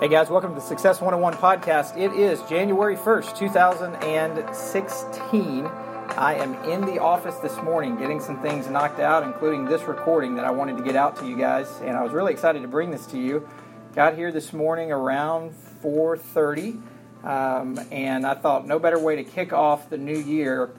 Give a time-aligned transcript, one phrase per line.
[0.00, 1.96] Hey guys, welcome to the Success 101 podcast.
[1.96, 5.66] It is January 1st, 2016.
[5.66, 10.36] I am in the office this morning getting some things knocked out, including this recording
[10.36, 12.68] that I wanted to get out to you guys, and I was really excited to
[12.68, 13.48] bring this to you.
[13.96, 15.52] Got here this morning around
[15.82, 16.80] 4:30,
[17.24, 20.70] um, and I thought no better way to kick off the new year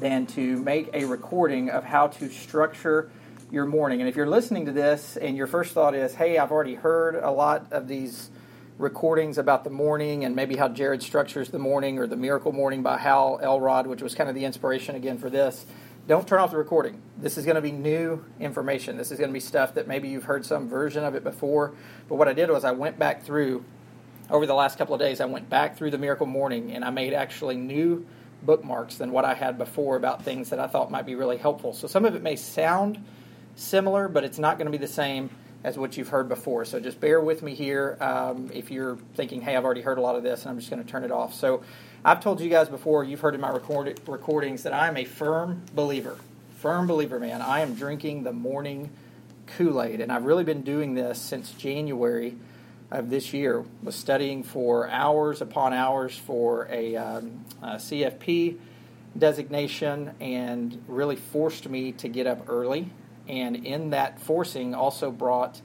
[0.00, 3.10] than to make a recording of how to structure
[3.50, 4.00] your morning.
[4.00, 7.14] And if you're listening to this and your first thought is, hey, I've already heard
[7.14, 8.30] a lot of these
[8.78, 12.82] recordings about the morning and maybe how Jared structures the morning or the Miracle Morning
[12.82, 15.64] by Hal Elrod, which was kind of the inspiration again for this.
[16.08, 17.00] Don't turn off the recording.
[17.16, 18.96] This is going to be new information.
[18.96, 21.72] This is going to be stuff that maybe you've heard some version of it before.
[22.08, 23.64] But what I did was I went back through,
[24.28, 26.90] over the last couple of days, I went back through the Miracle Morning and I
[26.90, 28.06] made actually new
[28.42, 31.72] bookmarks than what I had before about things that I thought might be really helpful.
[31.72, 33.02] So some of it may sound
[33.54, 35.30] similar, but it's not going to be the same
[35.64, 36.66] as what you've heard before.
[36.66, 40.02] So just bear with me here um, if you're thinking, hey, I've already heard a
[40.02, 41.34] lot of this and I'm just going to turn it off.
[41.34, 41.62] So
[42.04, 45.62] I've told you guys before, you've heard in my record- recordings that I'm a firm
[45.74, 46.18] believer.
[46.58, 47.40] Firm believer, man.
[47.40, 48.90] I am drinking the morning
[49.46, 52.36] Kool Aid, and I've really been doing this since January
[52.90, 53.64] of this year.
[53.82, 58.56] Was studying for hours upon hours for a, um, a CFP
[59.16, 62.90] designation, and really forced me to get up early
[63.28, 65.60] and in that forcing also brought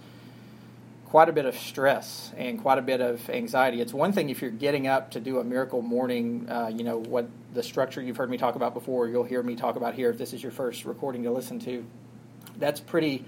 [1.06, 3.82] quite a bit of stress and quite a bit of anxiety.
[3.82, 7.00] It's one thing if you're getting up to do a miracle morning, uh, you know,
[7.00, 10.12] what the structure you've heard me talk about before, you'll hear me talk about here
[10.12, 11.84] if this is your first recording to listen to.
[12.58, 13.26] That's pretty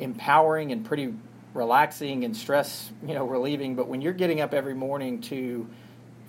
[0.00, 1.14] empowering and pretty
[1.54, 3.76] relaxing and stress, you know, relieving.
[3.76, 5.68] But when you're getting up every morning to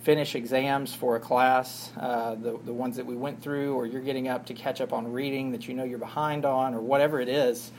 [0.04, 4.02] finish exams for a class, uh, the, the ones that we went through, or you're
[4.02, 7.20] getting up to catch up on reading that you know you're behind on, or whatever
[7.20, 7.72] it is,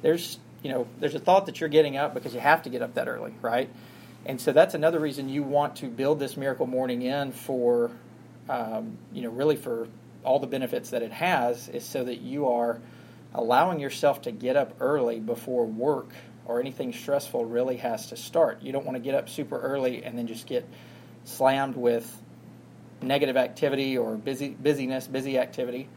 [0.00, 2.82] there's you know there's a thought that you're getting up because you have to get
[2.82, 3.68] up that early, right?
[4.24, 7.90] And so that's another reason you want to build this miracle morning in for,
[8.48, 9.88] um, you know, really for
[10.22, 12.80] all the benefits that it has, is so that you are
[13.34, 16.10] allowing yourself to get up early before work
[16.44, 18.62] or anything stressful really has to start.
[18.62, 20.64] You don't want to get up super early and then just get
[21.24, 22.20] slammed with
[23.02, 25.88] negative activity or busy busyness, busy activity.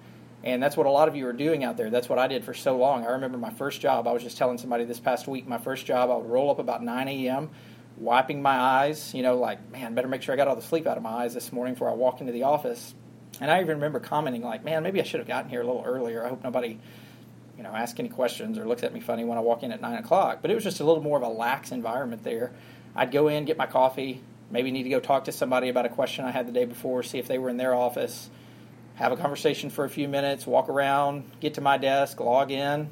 [0.43, 1.89] And that's what a lot of you are doing out there.
[1.89, 3.05] That's what I did for so long.
[3.05, 4.07] I remember my first job.
[4.07, 5.47] I was just telling somebody this past week.
[5.47, 7.49] My first job, I would roll up about 9 a.m.,
[7.97, 9.13] wiping my eyes.
[9.13, 11.23] You know, like man, better make sure I got all the sleep out of my
[11.23, 12.93] eyes this morning before I walk into the office.
[13.41, 15.83] And I even remember commenting like, man, maybe I should have gotten here a little
[15.83, 16.23] earlier.
[16.23, 16.77] I hope nobody,
[17.57, 19.81] you know, asks any questions or looks at me funny when I walk in at
[19.81, 20.39] nine o'clock.
[20.41, 22.53] But it was just a little more of a lax environment there.
[22.95, 24.21] I'd go in, get my coffee,
[24.55, 27.03] maybe need to go talk to somebody about a question I had the day before,
[27.03, 28.29] see if they were in their office,
[28.95, 32.89] have a conversation for a few minutes, walk around, get to my desk, log in,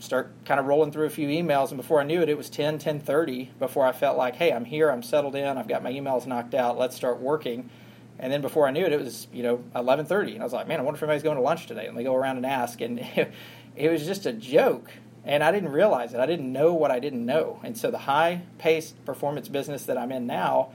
[0.00, 2.50] start kind of rolling through a few emails and before I knew it it was
[2.50, 5.90] 10 10:30 before I felt like, "Hey, I'm here, I'm settled in, I've got my
[5.90, 7.70] emails knocked out, let's start working."
[8.18, 10.68] And then before I knew it, it was you know 11:30, and I was like,
[10.68, 12.82] "Man, I wonder if anybody's going to lunch today." And they go around and ask,
[12.82, 13.00] and
[13.76, 14.90] it was just a joke
[15.24, 16.20] and I didn't realize it.
[16.20, 17.60] I didn't know what I didn't know.
[17.62, 20.70] And so the high paced performance business that I'm in now,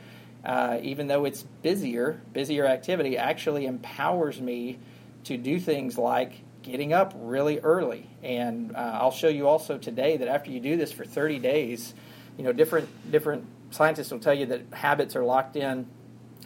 [0.46, 4.80] uh, even though it's busier, busier activity, actually empowers me
[5.26, 8.10] to do things like getting up really early.
[8.24, 11.94] And uh, I'll show you also today that after you do this for 30 days,
[12.38, 15.88] you know, different different scientists will tell you that habits are locked in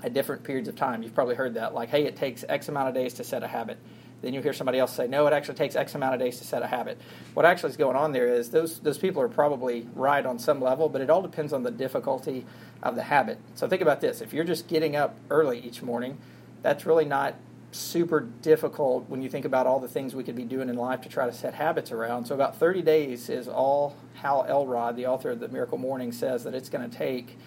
[0.04, 1.04] at different periods of time.
[1.04, 3.48] You've probably heard that, like, hey, it takes X amount of days to set a
[3.48, 3.78] habit
[4.22, 6.44] then you hear somebody else say, no, it actually takes X amount of days to
[6.44, 7.00] set a habit.
[7.34, 10.62] What actually is going on there is those, those people are probably right on some
[10.62, 12.46] level, but it all depends on the difficulty
[12.84, 13.40] of the habit.
[13.56, 16.18] So think about this if you're just getting up early each morning,
[16.62, 17.36] that's really not
[17.72, 21.02] super difficult when you think about all the things we could be doing in life
[21.02, 22.26] to try to set habits around.
[22.26, 26.44] So about 30 days is all Hal Elrod, the author of the Miracle Morning, says
[26.44, 27.38] that it's going to take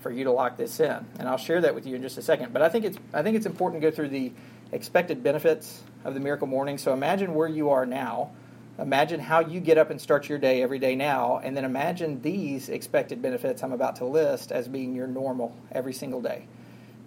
[0.00, 1.04] for you to lock this in.
[1.18, 2.52] And I'll share that with you in just a second.
[2.52, 4.32] But I think it's I think it's important to go through the
[4.72, 6.78] expected benefits of the miracle morning.
[6.78, 8.30] So imagine where you are now.
[8.78, 12.22] Imagine how you get up and start your day every day now, and then imagine
[12.22, 16.46] these expected benefits I'm about to list as being your normal every single day.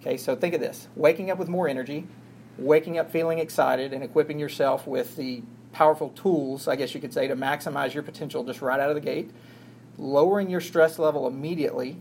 [0.00, 2.06] Okay, so think of this waking up with more energy,
[2.56, 5.42] waking up feeling excited, and equipping yourself with the
[5.72, 8.94] powerful tools, I guess you could say, to maximize your potential just right out of
[8.94, 9.30] the gate,
[9.98, 11.96] lowering your stress level immediately,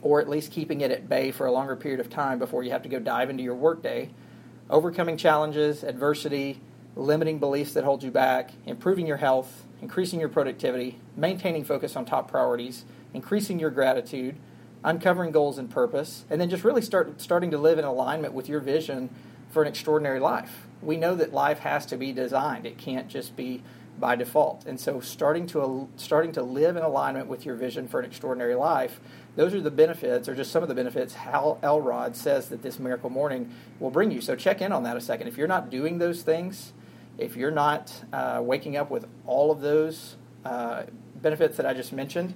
[0.00, 2.70] or at least keeping it at bay for a longer period of time before you
[2.70, 4.10] have to go dive into your workday
[4.72, 6.58] overcoming challenges, adversity,
[6.96, 12.04] limiting beliefs that hold you back, improving your health, increasing your productivity, maintaining focus on
[12.04, 12.84] top priorities,
[13.14, 14.34] increasing your gratitude,
[14.82, 18.48] uncovering goals and purpose, and then just really start starting to live in alignment with
[18.48, 19.10] your vision
[19.50, 20.66] for an extraordinary life.
[20.80, 22.66] We know that life has to be designed.
[22.66, 23.62] It can't just be
[23.98, 24.64] by default.
[24.66, 28.54] And so starting to starting to live in alignment with your vision for an extraordinary
[28.54, 29.00] life,
[29.34, 32.78] those are the benefits, or just some of the benefits Hal Elrod says that this
[32.78, 33.50] miracle morning
[33.80, 34.20] will bring you.
[34.20, 35.28] So check in on that a second.
[35.28, 36.72] If you're not doing those things,
[37.18, 40.84] if you're not uh, waking up with all of those uh,
[41.16, 42.34] benefits that I just mentioned,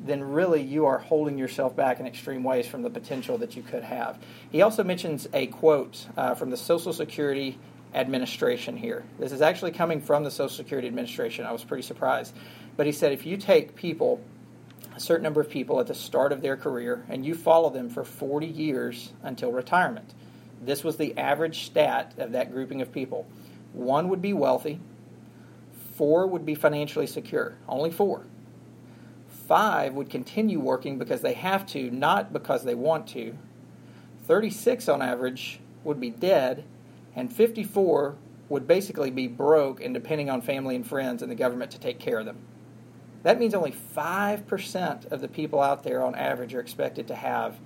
[0.00, 3.62] then really you are holding yourself back in extreme ways from the potential that you
[3.62, 4.18] could have.
[4.50, 7.58] He also mentions a quote uh, from the Social Security
[7.94, 9.04] Administration here.
[9.18, 11.46] This is actually coming from the Social Security Administration.
[11.46, 12.34] I was pretty surprised.
[12.76, 14.20] But he said if you take people,
[14.94, 17.90] a certain number of people at the start of their career, and you follow them
[17.90, 20.14] for 40 years until retirement,
[20.62, 23.26] this was the average stat of that grouping of people.
[23.72, 24.80] One would be wealthy,
[25.96, 28.24] four would be financially secure, only four.
[29.48, 33.36] Five would continue working because they have to, not because they want to.
[34.26, 36.64] 36 on average would be dead,
[37.14, 38.16] and 54
[38.48, 41.98] would basically be broke and depending on family and friends and the government to take
[41.98, 42.38] care of them.
[43.24, 47.56] That means only 5% of the people out there on average are expected to have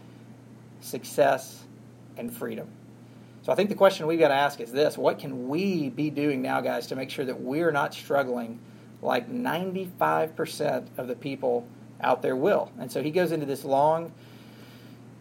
[0.81, 1.65] success
[2.17, 2.69] and freedom.
[3.43, 6.11] So I think the question we've got to ask is this what can we be
[6.11, 8.61] doing now, guys, to make sure that we're not struggling
[9.03, 11.67] like 95% of the people
[12.01, 12.71] out there will?
[12.79, 14.13] And so he goes into this long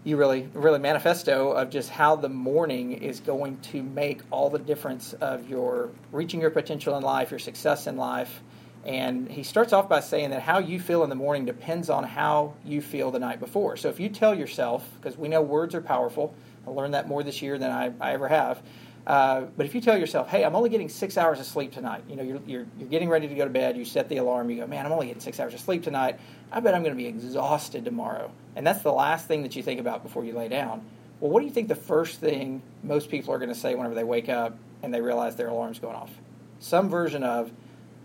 [0.03, 4.59] you really really manifesto of just how the morning is going to make all the
[4.59, 8.41] difference of your reaching your potential in life, your success in life.
[8.85, 12.03] And he starts off by saying that how you feel in the morning depends on
[12.03, 13.75] how you feel the night before.
[13.75, 16.33] So if you tell yourself, because we know words are powerful,
[16.65, 18.61] I learned that more this year than I, I ever have.
[19.05, 22.03] Uh, but if you tell yourself, hey, I'm only getting six hours of sleep tonight,
[22.09, 24.49] you know, you're, you're, you're getting ready to go to bed, you set the alarm,
[24.49, 26.19] you go, man, I'm only getting six hours of sleep tonight.
[26.51, 28.31] I bet I'm going to be exhausted tomorrow.
[28.57, 30.85] And that's the last thing that you think about before you lay down.
[31.21, 33.95] Well, what do you think the first thing most people are going to say whenever
[33.95, 36.11] they wake up and they realize their alarm's going off?
[36.59, 37.49] Some version of,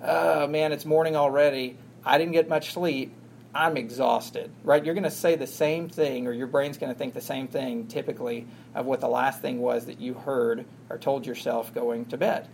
[0.03, 1.77] oh man, it's morning already.
[2.05, 3.15] I didn't get much sleep.
[3.55, 4.85] I'm exhausted, right?
[4.85, 7.49] You're going to say the same thing, or your brain's going to think the same
[7.49, 12.07] thing typically of what the last thing was that you heard or told yourself going
[12.07, 12.49] to bed.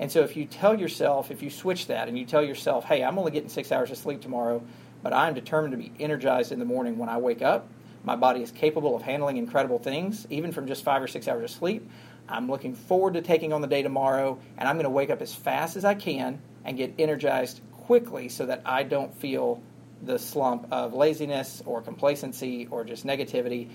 [0.00, 3.04] And so if you tell yourself, if you switch that and you tell yourself, hey,
[3.04, 4.62] I'm only getting six hours of sleep tomorrow,
[5.02, 7.68] but I'm determined to be energized in the morning when I wake up.
[8.02, 11.44] My body is capable of handling incredible things, even from just five or six hours
[11.44, 11.88] of sleep.
[12.28, 15.20] I'm looking forward to taking on the day tomorrow, and I'm going to wake up
[15.20, 19.62] as fast as I can and get energized quickly so that I don't feel
[20.02, 23.68] the slump of laziness or complacency or just negativity.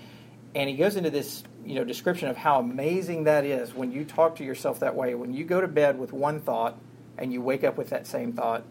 [0.54, 4.04] And he goes into this, you know, description of how amazing that is when you
[4.04, 5.14] talk to yourself that way.
[5.14, 6.78] When you go to bed with one thought
[7.18, 8.64] and you wake up with that same thought,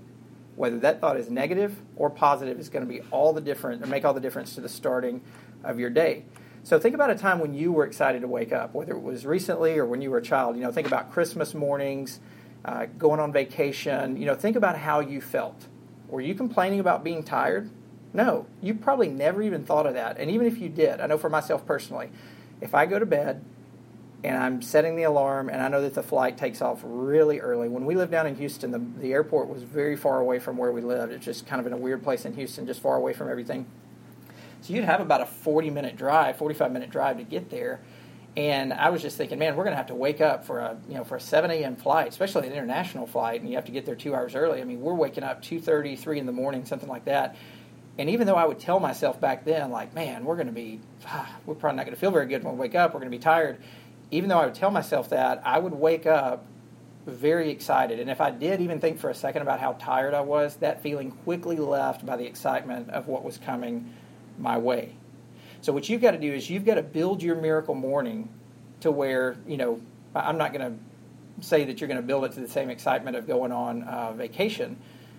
[0.56, 3.88] whether that thought is negative or positive is going to be all the different or
[3.88, 5.22] make all the difference to the starting
[5.64, 6.24] of your day.
[6.64, 9.26] So think about a time when you were excited to wake up, whether it was
[9.26, 10.56] recently or when you were a child.
[10.56, 12.20] You know, think about Christmas mornings,
[12.66, 14.18] uh, going on vacation.
[14.18, 15.68] You know, think about how you felt.
[16.10, 17.70] Were you complaining about being tired?
[18.14, 20.18] No, you probably never even thought of that.
[20.18, 22.10] And even if you did, I know for myself personally,
[22.62, 23.44] if I go to bed
[24.24, 27.68] and I'm setting the alarm and I know that the flight takes off really early,
[27.68, 30.72] when we lived down in Houston, the, the airport was very far away from where
[30.72, 31.12] we lived.
[31.12, 33.66] It's just kind of in a weird place in Houston, just far away from everything.
[34.62, 37.82] So you'd have about a 40 minute drive, 45 minute drive to get there.
[38.38, 40.78] And I was just thinking, man, we're going to have to wake up for a
[40.90, 41.76] you know for a 7 a.m.
[41.76, 44.62] flight, especially an international flight, and you have to get there two hours early.
[44.62, 47.38] I mean, we're waking up 2:30, 3 in the morning, something like that.
[47.98, 50.82] And even though I would tell myself back then, like, man, we're going to be,
[51.06, 52.94] ah, we're probably not going to feel very good when we wake up.
[52.94, 53.58] We're going to be tired.
[54.12, 56.46] Even though I would tell myself that, I would wake up
[57.06, 58.00] very excited.
[58.00, 60.82] And if I did even think for a second about how tired I was, that
[60.82, 63.94] feeling quickly left by the excitement of what was coming
[64.38, 64.96] my way.
[65.66, 68.30] So what you've got to do is you've got to build your miracle morning
[68.82, 69.82] to where you know
[70.14, 73.18] I'm not going to say that you're going to build it to the same excitement
[73.18, 74.78] of going on uh, vacation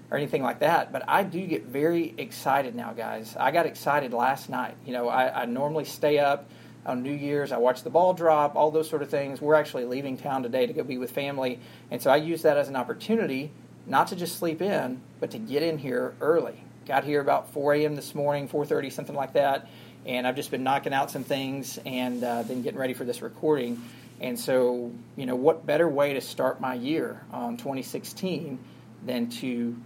[0.09, 0.93] or anything like that.
[0.93, 3.35] But I do get very excited now, guys.
[3.37, 4.77] I got excited last night.
[4.87, 6.49] You know, I, I normally stay up
[6.87, 7.51] on New Year's.
[7.51, 9.41] I watch the ball drop, all those sort of things.
[9.41, 11.59] We're actually leaving town today to go be with family,
[11.91, 13.51] and so I use that as an opportunity
[13.85, 16.63] not to just sleep in, but to get in here early.
[16.87, 17.97] Got here about 4 a.m.
[17.97, 19.67] this morning, 4:30, something like that
[20.07, 23.23] and I've just been knocking out some things and uh, then getting ready for this
[23.23, 23.83] recording.
[24.21, 28.59] And so, you know, what better way to start my year on 2016
[29.05, 29.77] than to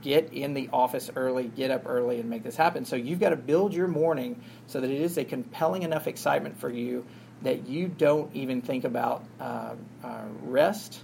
[0.00, 2.86] get in the office early, get up early, and make this happen?
[2.86, 6.58] So you've got to build your morning so that it is a compelling enough excitement
[6.58, 7.04] for you
[7.42, 10.98] that you don't even think about uh, uh, rest.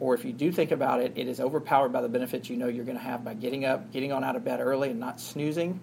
[0.00, 2.68] Or if you do think about it, it is overpowered by the benefits you know
[2.68, 5.20] you're going to have by getting up, getting on out of bed early, and not
[5.20, 5.80] snoozing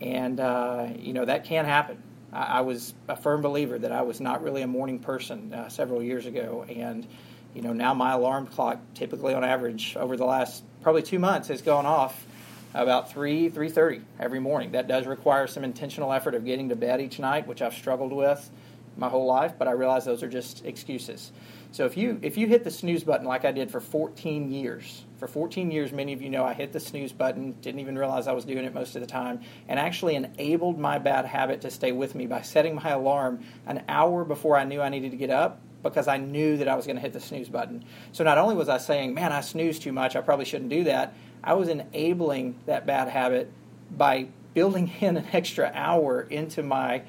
[0.00, 2.02] and uh, you know that can happen.
[2.32, 5.68] I, I, was a firm believer that I was not really a morning person uh,
[5.68, 7.06] several years ago, and
[7.54, 11.48] you know now my alarm clock, typically on average over the last probably two months
[11.48, 12.26] has gone off
[12.74, 14.72] about 3 3.30 every morning.
[14.72, 18.12] That does require some intentional effort of getting to bed each night which i've struggled
[18.12, 18.50] with
[18.98, 21.32] my whole life but i realize those are just excuses.
[21.72, 25.05] So if you if you hit the snooze button like i did for 14 years
[25.18, 28.26] for 14 years many of you know i hit the snooze button didn't even realize
[28.26, 31.70] i was doing it most of the time and actually enabled my bad habit to
[31.70, 35.16] stay with me by setting my alarm an hour before i knew i needed to
[35.16, 37.84] get up because I knew that I was going to hit the snooze button.
[38.10, 40.84] So not only was I saying, man, I snooze too much, I probably shouldn't do
[40.84, 43.52] that, I was enabling that bad habit
[43.96, 47.02] by building in an extra hour into my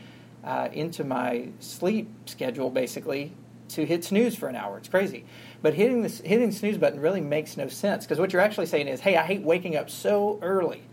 [0.43, 3.33] uh, into my sleep schedule, basically,
[3.69, 4.77] to hit snooze for an hour.
[4.77, 5.25] It's crazy.
[5.61, 8.87] But hitting the hitting snooze button really makes no sense because what you're actually saying
[8.87, 10.83] is, hey, I hate waking up so early.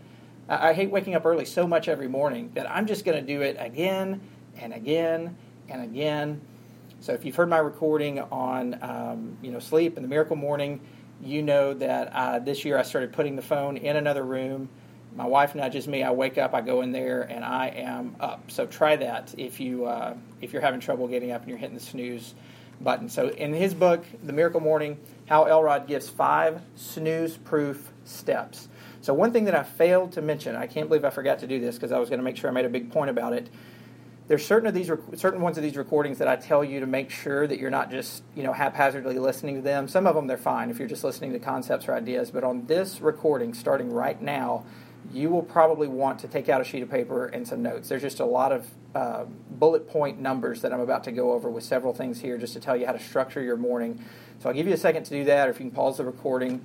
[0.49, 3.25] I, I hate waking up early so much every morning that I'm just going to
[3.25, 4.21] do it again
[4.57, 5.37] and again
[5.69, 6.41] and again
[7.05, 10.81] so if you've heard my recording on um, you know sleep and the miracle morning,
[11.21, 14.69] you know that uh, this year I started putting the phone in another room.
[15.15, 16.01] My wife nudges me.
[16.01, 16.55] I wake up.
[16.55, 18.49] I go in there, and I am up.
[18.49, 21.75] So try that if you uh, if you're having trouble getting up and you're hitting
[21.75, 22.33] the snooze
[22.81, 23.09] button.
[23.09, 28.67] So in his book, The Miracle Morning, Hal Elrod gives five snooze-proof steps.
[29.01, 31.59] So one thing that I failed to mention, I can't believe I forgot to do
[31.59, 33.49] this because I was going to make sure I made a big point about it
[34.27, 37.11] there's certain of these certain ones of these recordings that I tell you to make
[37.11, 39.87] sure that you're not just you know haphazardly listening to them.
[39.87, 42.65] Some of them they're fine if you're just listening to concepts or ideas, but on
[42.65, 44.65] this recording, starting right now,
[45.13, 47.89] you will probably want to take out a sheet of paper and some notes.
[47.89, 51.49] There's just a lot of uh, bullet point numbers that I'm about to go over
[51.49, 54.03] with several things here just to tell you how to structure your morning.
[54.39, 56.05] So I'll give you a second to do that, or if you can pause the
[56.05, 56.63] recording,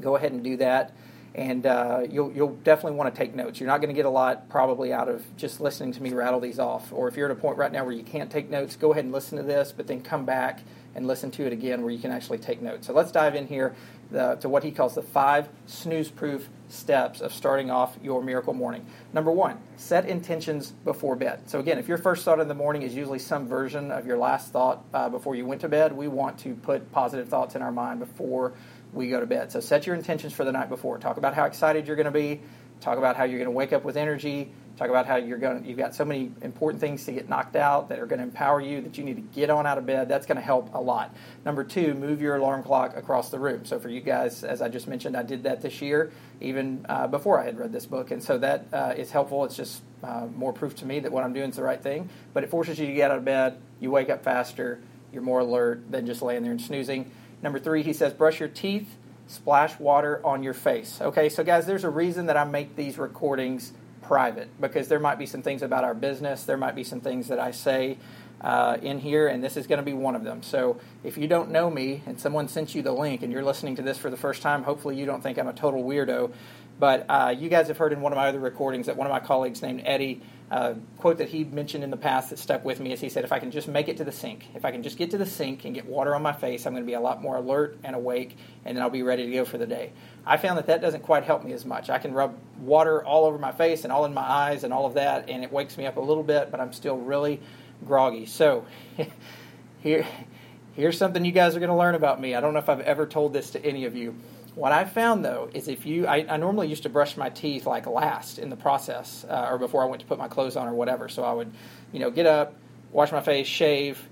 [0.00, 0.94] go ahead and do that
[1.34, 3.58] and uh, you'll, you'll definitely want to take notes.
[3.58, 6.38] You're not going to get a lot probably out of just listening to me rattle
[6.38, 6.92] these off.
[6.92, 9.04] Or if you're at a point right now where you can't take notes, go ahead
[9.04, 10.60] and listen to this, but then come back
[10.94, 12.86] and listen to it again where you can actually take notes.
[12.86, 13.74] So let's dive in here
[14.12, 18.52] the, to what he calls the five snooze proof steps of starting off your miracle
[18.52, 18.86] morning.
[19.12, 21.40] Number one, set intentions before bed.
[21.46, 24.18] So, again, if your first thought in the morning is usually some version of your
[24.18, 27.62] last thought uh, before you went to bed, we want to put positive thoughts in
[27.62, 28.52] our mind before
[28.94, 29.52] we go to bed.
[29.52, 30.98] So set your intentions for the night before.
[30.98, 32.40] Talk about how excited you're going to be.
[32.80, 34.52] Talk about how you're going to wake up with energy.
[34.76, 35.64] Talk about how you're going.
[35.64, 38.60] You've got so many important things to get knocked out that are going to empower
[38.60, 40.08] you that you need to get on out of bed.
[40.08, 41.14] That's going to help a lot.
[41.44, 43.64] Number two, move your alarm clock across the room.
[43.64, 47.06] So for you guys, as I just mentioned, I did that this year, even uh,
[47.06, 49.44] before I had read this book, and so that uh, is helpful.
[49.44, 52.10] It's just uh, more proof to me that what I'm doing is the right thing.
[52.32, 53.60] But it forces you to get out of bed.
[53.80, 54.80] You wake up faster.
[55.12, 57.12] You're more alert than just laying there and snoozing.
[57.44, 58.96] Number three, he says, brush your teeth,
[59.26, 60.98] splash water on your face.
[61.02, 65.18] Okay, so guys, there's a reason that I make these recordings private because there might
[65.18, 67.98] be some things about our business, there might be some things that I say
[68.40, 70.42] uh, in here, and this is going to be one of them.
[70.42, 73.76] So if you don't know me and someone sent you the link and you're listening
[73.76, 76.32] to this for the first time, hopefully you don't think I'm a total weirdo.
[76.78, 79.12] But uh, you guys have heard in one of my other recordings that one of
[79.12, 82.78] my colleagues named Eddie uh, quote that he mentioned in the past that stuck with
[82.78, 84.70] me is he said, If I can just make it to the sink, if I
[84.70, 86.86] can just get to the sink and get water on my face, I'm going to
[86.86, 89.56] be a lot more alert and awake, and then I'll be ready to go for
[89.56, 89.92] the day.
[90.26, 91.90] I found that that doesn't quite help me as much.
[91.90, 94.86] I can rub water all over my face and all in my eyes and all
[94.86, 97.40] of that, and it wakes me up a little bit, but I'm still really
[97.86, 98.26] groggy.
[98.26, 98.66] So,
[99.80, 100.06] here,
[100.74, 102.34] here's something you guys are going to learn about me.
[102.34, 104.14] I don't know if I've ever told this to any of you.
[104.54, 107.66] What I found though is if you, I, I, normally used to brush my teeth
[107.66, 110.68] like last in the process, uh, or before I went to put my clothes on
[110.68, 111.08] or whatever.
[111.08, 111.52] So I would,
[111.92, 112.54] you know, get up,
[112.92, 114.08] wash my face, shave,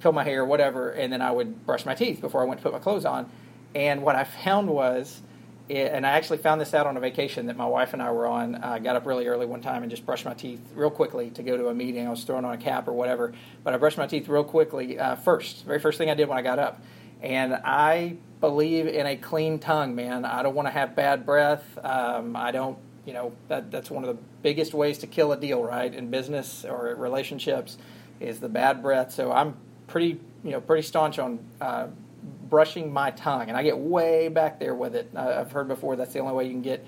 [0.00, 2.62] comb my hair, whatever, and then I would brush my teeth before I went to
[2.62, 3.30] put my clothes on.
[3.74, 5.20] And what I found was,
[5.68, 8.10] it, and I actually found this out on a vacation that my wife and I
[8.10, 8.54] were on.
[8.56, 11.42] I got up really early one time and just brushed my teeth real quickly to
[11.42, 12.06] go to a meeting.
[12.06, 13.34] I was throwing on a cap or whatever,
[13.64, 16.38] but I brushed my teeth real quickly uh, first, very first thing I did when
[16.38, 16.80] I got up.
[17.20, 20.24] And I believe in a clean tongue, man.
[20.24, 21.64] I don't want to have bad breath.
[21.82, 25.36] Um, I don't, you know, that, that's one of the biggest ways to kill a
[25.36, 25.92] deal, right?
[25.92, 27.78] In business or relationships
[28.20, 29.12] is the bad breath.
[29.12, 31.88] So I'm pretty, you know, pretty staunch on uh,
[32.48, 35.10] brushing my tongue, and I get way back there with it.
[35.14, 36.86] Uh, I've heard before that's the only way you can get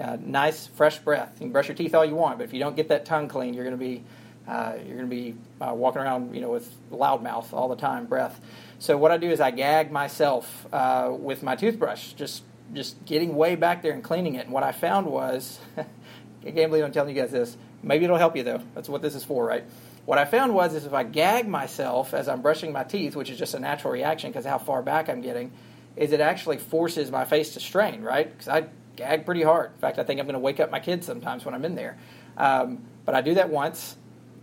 [0.00, 1.32] uh, nice, fresh breath.
[1.34, 3.28] You can brush your teeth all you want, but if you don't get that tongue
[3.28, 4.04] clean, you're going to be
[4.48, 7.76] uh, you're going to be uh, walking around, you know, with loud mouth all the
[7.76, 8.40] time, breath.
[8.78, 13.36] So what I do is I gag myself uh, with my toothbrush, just just getting
[13.36, 14.44] way back there and cleaning it.
[14.44, 17.56] And what I found was, I can't believe I'm telling you guys this.
[17.82, 18.60] Maybe it'll help you though.
[18.74, 19.64] That's what this is for, right?
[20.04, 23.30] What I found was is if I gag myself as I'm brushing my teeth, which
[23.30, 25.52] is just a natural reaction because how far back I'm getting,
[25.96, 28.30] is it actually forces my face to strain, right?
[28.30, 29.72] Because I gag pretty hard.
[29.72, 31.74] In fact, I think I'm going to wake up my kids sometimes when I'm in
[31.74, 31.98] there.
[32.36, 33.96] Um, but I do that once,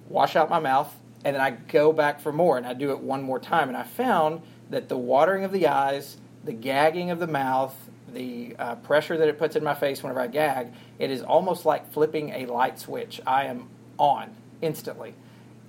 [0.09, 0.93] wash out my mouth,
[1.25, 3.67] and then I go back for more and I do it one more time.
[3.69, 7.75] And I found that the watering of the eyes, the gagging of the mouth,
[8.13, 11.65] the uh, pressure that it puts in my face whenever I gag, it is almost
[11.65, 13.21] like flipping a light switch.
[13.25, 15.13] I am on instantly.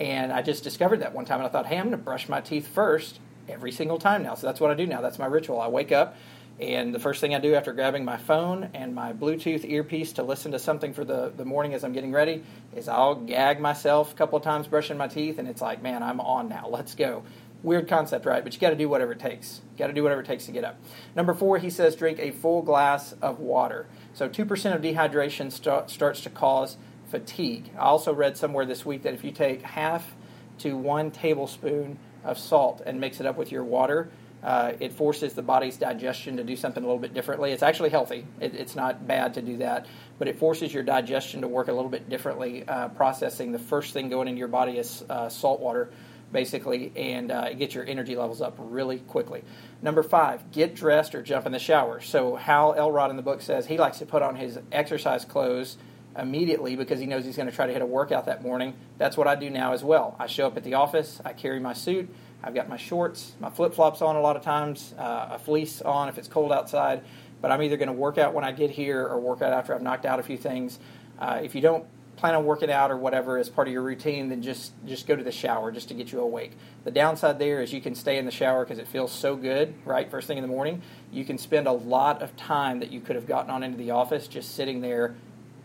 [0.01, 2.29] And I just discovered that one time, and I thought, hey, I'm going to brush
[2.29, 4.35] my teeth first every single time now.
[4.35, 5.01] So that's what I do now.
[5.01, 5.61] That's my ritual.
[5.61, 6.17] I wake up,
[6.61, 10.23] and the first thing I do after grabbing my phone and my Bluetooth earpiece to
[10.23, 12.45] listen to something for the, the morning as I'm getting ready
[12.77, 16.03] is I'll gag myself a couple of times brushing my teeth, and it's like, man,
[16.03, 16.69] I'm on now.
[16.69, 17.25] Let's go.
[17.65, 18.45] Weird concept, right?
[18.45, 19.63] But you got to do whatever it takes.
[19.77, 20.79] Got to do whatever it takes to get up.
[21.17, 23.87] Number four, he says, drink a full glass of water.
[24.13, 26.77] So 2% of dehydration st- starts to cause
[27.09, 27.71] fatigue.
[27.77, 30.15] I also read somewhere this week that if you take half
[30.59, 34.11] to one tablespoon of salt and mix it up with your water,
[34.45, 37.53] uh, it forces the body's digestion to do something a little bit differently.
[37.53, 38.27] It's actually healthy.
[38.41, 39.87] It, it's not bad to do that,
[40.19, 42.63] but it forces your digestion to work a little bit differently.
[42.69, 45.91] Uh, processing the first thing going into your body is uh, salt water,
[46.31, 49.43] basically, and uh, it gets your energy levels up really quickly.
[49.81, 52.03] Number five, get dressed or jump in the shower.
[52.03, 55.79] So Hal Elrod in the book says he likes to put on his exercise clothes
[56.19, 58.75] immediately because he knows he's going to try to hit a workout that morning.
[58.99, 60.17] That's what I do now as well.
[60.19, 63.49] I show up at the office, I carry my suit, I've got my shorts, my
[63.49, 67.03] flip flops on a lot of times, uh, a fleece on if it's cold outside.
[67.41, 69.75] But I'm either going to work out when I get here or work out after
[69.75, 70.79] I've knocked out a few things.
[71.19, 71.85] Uh, if you don't
[72.17, 75.17] plan on working out or whatever as part of your routine, then just just go
[75.17, 76.53] to the shower just to get you awake.
[76.85, 79.75] The downside there is you can stay in the shower because it feels so good,
[79.85, 80.11] right?
[80.11, 83.17] First thing in the morning, you can spend a lot of time that you could
[83.17, 85.15] have gotten on into the office just sitting there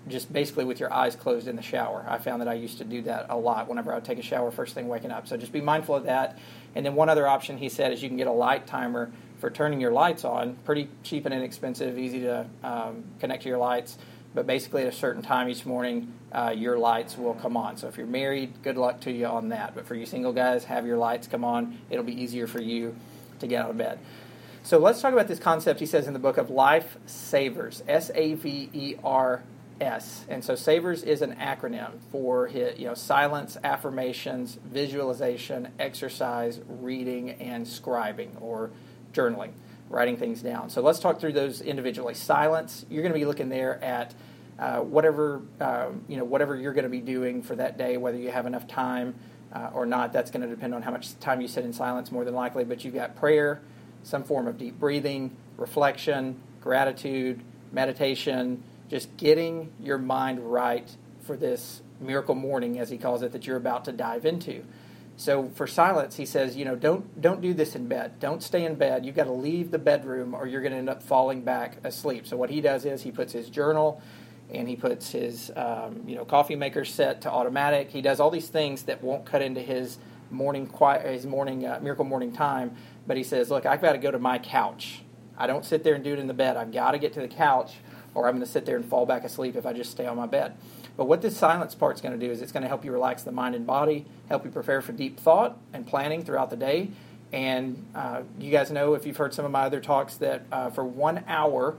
[0.07, 2.05] just basically with your eyes closed in the shower.
[2.07, 4.23] I found that I used to do that a lot whenever I would take a
[4.23, 5.27] shower first thing waking up.
[5.27, 6.39] So just be mindful of that.
[6.75, 9.49] And then one other option he said is you can get a light timer for
[9.49, 10.55] turning your lights on.
[10.65, 13.97] Pretty cheap and inexpensive, easy to um, connect to your lights.
[14.33, 17.77] But basically, at a certain time each morning, uh, your lights will come on.
[17.77, 19.73] So if you're married, good luck to you on that.
[19.73, 21.79] But for you single guys, have your lights come on.
[21.89, 22.95] It'll be easier for you
[23.39, 23.97] to get out of bed.
[24.61, 27.81] So let's talk about this concept he says in the book of life savers.
[27.87, 29.41] S A V E R
[29.81, 30.25] S.
[30.29, 37.31] And so SAVERS is an acronym for his, you know silence, affirmations, visualization, exercise, reading,
[37.31, 38.71] and scribing or
[39.13, 39.51] journaling,
[39.89, 40.69] writing things down.
[40.69, 42.13] So let's talk through those individually.
[42.13, 44.13] Silence, you're going to be looking there at
[44.57, 48.17] uh, whatever um, you know whatever you're going to be doing for that day, whether
[48.17, 49.15] you have enough time
[49.53, 50.13] uh, or not.
[50.13, 52.63] That's going to depend on how much time you sit in silence, more than likely.
[52.65, 53.61] But you've got prayer,
[54.03, 60.89] some form of deep breathing, reflection, gratitude, meditation just getting your mind right
[61.21, 64.63] for this miracle morning, as he calls it, that you're about to dive into.
[65.15, 68.19] So for silence, he says, you know, don't don't do this in bed.
[68.19, 69.05] Don't stay in bed.
[69.05, 72.25] You've got to leave the bedroom, or you're going to end up falling back asleep.
[72.25, 74.01] So what he does is he puts his journal,
[74.49, 77.89] and he puts his um, you know coffee maker set to automatic.
[77.89, 79.97] He does all these things that won't cut into his
[80.31, 82.77] morning quiet, his morning uh, miracle morning time.
[83.05, 85.01] But he says, look, I've got to go to my couch.
[85.37, 86.55] I don't sit there and do it in the bed.
[86.55, 87.73] I've got to get to the couch
[88.13, 90.17] or I'm going to sit there and fall back asleep if I just stay on
[90.17, 90.55] my bed.
[90.97, 92.91] But what this silence part is going to do is it's going to help you
[92.91, 96.57] relax the mind and body, help you prepare for deep thought and planning throughout the
[96.57, 96.89] day.
[97.31, 100.69] And uh, you guys know, if you've heard some of my other talks, that uh,
[100.71, 101.77] for one hour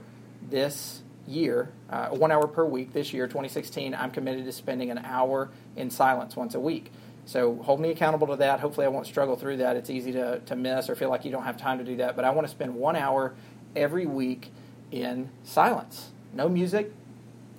[0.49, 4.99] this year, uh, one hour per week this year, 2016, I'm committed to spending an
[4.99, 6.91] hour in silence once a week.
[7.25, 8.59] So hold me accountable to that.
[8.59, 9.75] Hopefully, I won't struggle through that.
[9.75, 12.15] It's easy to, to miss or feel like you don't have time to do that.
[12.15, 13.35] But I want to spend one hour
[13.75, 14.51] every week
[14.91, 16.91] in silence no music,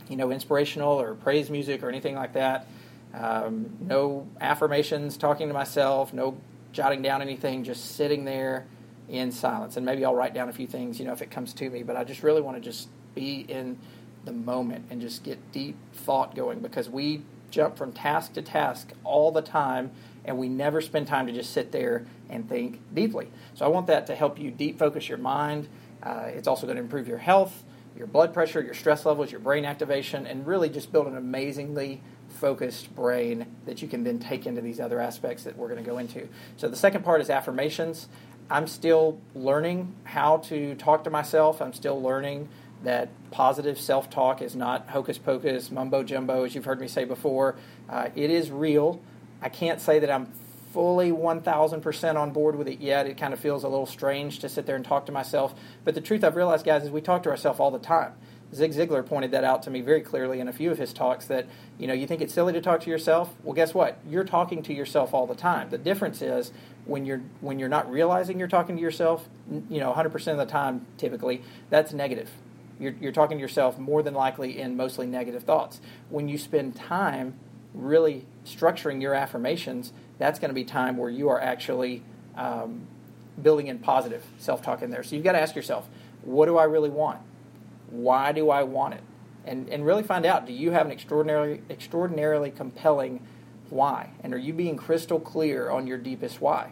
[0.08, 2.66] you know, inspirational or praise music or anything like that.
[3.14, 6.38] Um, no affirmations, talking to myself, no
[6.72, 8.66] jotting down anything, just sitting there
[9.08, 9.76] in silence.
[9.76, 11.82] And maybe I'll write down a few things, you know, if it comes to me.
[11.82, 13.78] But I just really want to just be in
[14.24, 18.92] the moment and just get deep thought going because we jump from task to task
[19.04, 19.90] all the time
[20.24, 23.28] and we never spend time to just sit there and think deeply.
[23.54, 25.68] So I want that to help you deep focus your mind.
[26.02, 27.62] Uh, it's also going to improve your health
[27.96, 32.00] your blood pressure, your stress levels, your brain activation, and really just build an amazingly
[32.28, 35.88] focused brain that you can then take into these other aspects that we're going to
[35.88, 36.28] go into.
[36.56, 38.08] So the second part is affirmations.
[38.50, 41.62] I'm still learning how to talk to myself.
[41.62, 42.48] I'm still learning
[42.84, 47.04] that positive self talk is not hocus pocus, mumbo jumbo, as you've heard me say
[47.04, 47.54] before.
[47.88, 49.00] Uh, it is real.
[49.40, 50.32] I can't say that I'm
[50.72, 53.06] fully 1000% on board with it yet.
[53.06, 55.54] It kind of feels a little strange to sit there and talk to myself.
[55.84, 58.14] But the truth I've realized, guys, is we talk to ourselves all the time.
[58.54, 61.26] Zig Ziglar pointed that out to me very clearly in a few of his talks
[61.26, 61.46] that,
[61.78, 63.34] you know, you think it's silly to talk to yourself?
[63.42, 63.98] Well, guess what?
[64.06, 65.70] You're talking to yourself all the time.
[65.70, 66.52] The difference is
[66.84, 69.26] when you're when you're not realizing you're talking to yourself,
[69.70, 72.30] you know, 100% of the time typically, that's negative.
[72.78, 75.80] You're, you're talking to yourself more than likely in mostly negative thoughts.
[76.10, 77.34] When you spend time
[77.72, 82.02] really structuring your affirmations, that's going to be time where you are actually
[82.36, 82.86] um,
[83.42, 85.02] building in positive self talk in there.
[85.02, 85.88] So you've got to ask yourself,
[86.22, 87.20] what do I really want?
[87.90, 89.02] Why do I want it?
[89.44, 93.26] And, and really find out do you have an extraordinarily, extraordinarily compelling
[93.68, 94.10] why?
[94.22, 96.70] And are you being crystal clear on your deepest why?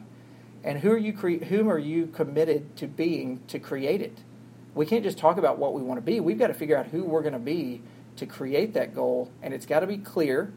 [0.62, 4.18] And who are you cre- whom are you committed to being to create it?
[4.76, 6.20] We can't just talk about what we want to be.
[6.20, 7.82] We've got to figure out who we're going to be
[8.16, 10.52] to create that goal, and it's got to be clear.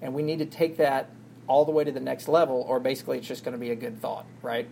[0.00, 1.10] And we need to take that
[1.48, 3.76] all the way to the next level, or basically it's just going to be a
[3.76, 4.68] good thought, right?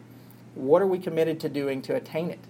[0.54, 2.40] What are we committed to doing to attain it?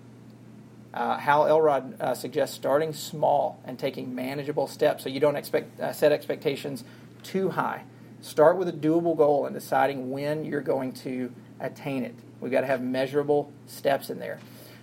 [0.92, 5.78] Uh, Hal Elrod uh, suggests starting small and taking manageable steps so you don't expect
[5.80, 6.84] uh, set expectations
[7.22, 7.84] too high.
[8.20, 12.14] Start with a doable goal and deciding when you're going to attain it.
[12.40, 14.40] We've got to have measurable steps in there.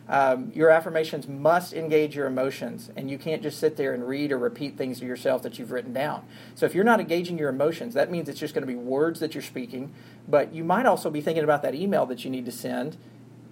[0.10, 4.34] Um, your affirmations must engage your emotions, and you can't just sit there and read
[4.34, 6.26] or repeat things to yourself that you've written down.
[6.56, 9.22] So, if you're not engaging your emotions, that means it's just going to be words
[9.22, 9.94] that you're speaking,
[10.28, 12.98] but you might also be thinking about that email that you need to send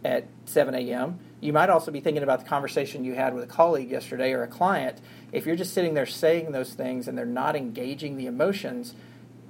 [0.04, 1.20] at 7 a.m.
[1.40, 4.44] You might also be thinking about the conversation you had with a colleague yesterday or
[4.44, 5.00] a client.
[5.32, 8.94] If you're just sitting there saying those things and they're not engaging the emotions,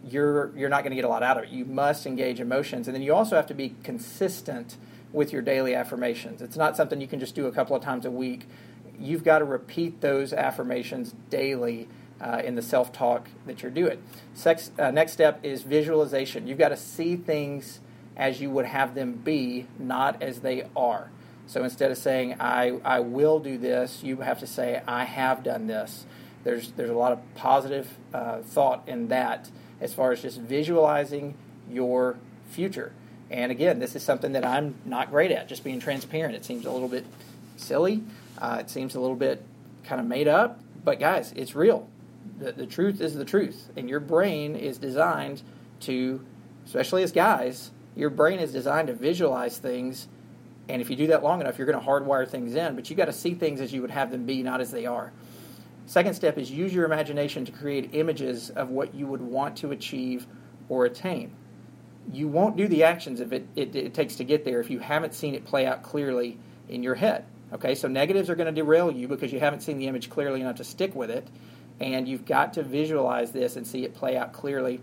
[0.08, 1.50] you're you're not going to get a lot out of it.
[1.50, 4.78] You must engage emotions, and then you also have to be consistent
[5.13, 6.41] with your daily affirmations.
[6.41, 8.47] It's not something you can just do a couple of times a week.
[9.00, 11.89] You've got to repeat those affirmations daily
[12.21, 14.02] uh, in the self talk that you're doing.
[14.34, 16.47] Sex, uh, next step is visualization.
[16.47, 17.80] You've got to see things
[18.15, 21.10] as you would have them be, not as they are.
[21.47, 25.43] So instead of saying, I, I will do this, you have to say, I have
[25.43, 26.06] done this.
[26.43, 31.36] There's, there's a lot of positive uh, thought in that as far as just visualizing
[31.69, 32.17] your
[32.50, 32.93] future.
[33.32, 36.36] And again, this is something that I'm not great at, just being transparent.
[36.36, 37.06] It seems a little bit
[37.56, 38.04] silly,
[38.38, 39.41] uh, it seems a little bit
[39.86, 41.88] kind of made up, but guys, it's real.
[42.39, 43.70] The, the truth is the truth.
[43.78, 45.41] And your brain is designed
[45.82, 46.24] to,
[46.65, 50.08] especially as guys, your brain is designed to visualize things.
[50.67, 52.76] And if you do that long enough, you're going to hardwire things in.
[52.76, 54.86] But you got to see things as you would have them be, not as they
[54.86, 55.13] are.
[55.86, 59.72] Second step is use your imagination to create images of what you would want to
[59.72, 60.26] achieve
[60.70, 61.32] or attain.
[62.12, 64.80] You won't do the actions if it, it, it takes to get there if you
[64.80, 66.38] haven't seen it play out clearly
[66.68, 67.26] in your head.
[67.54, 70.42] Okay, so negatives are going to derail you because you haven't seen the image clearly
[70.42, 71.28] enough to stick with it,
[71.80, 74.82] and you've got to visualize this and see it play out clearly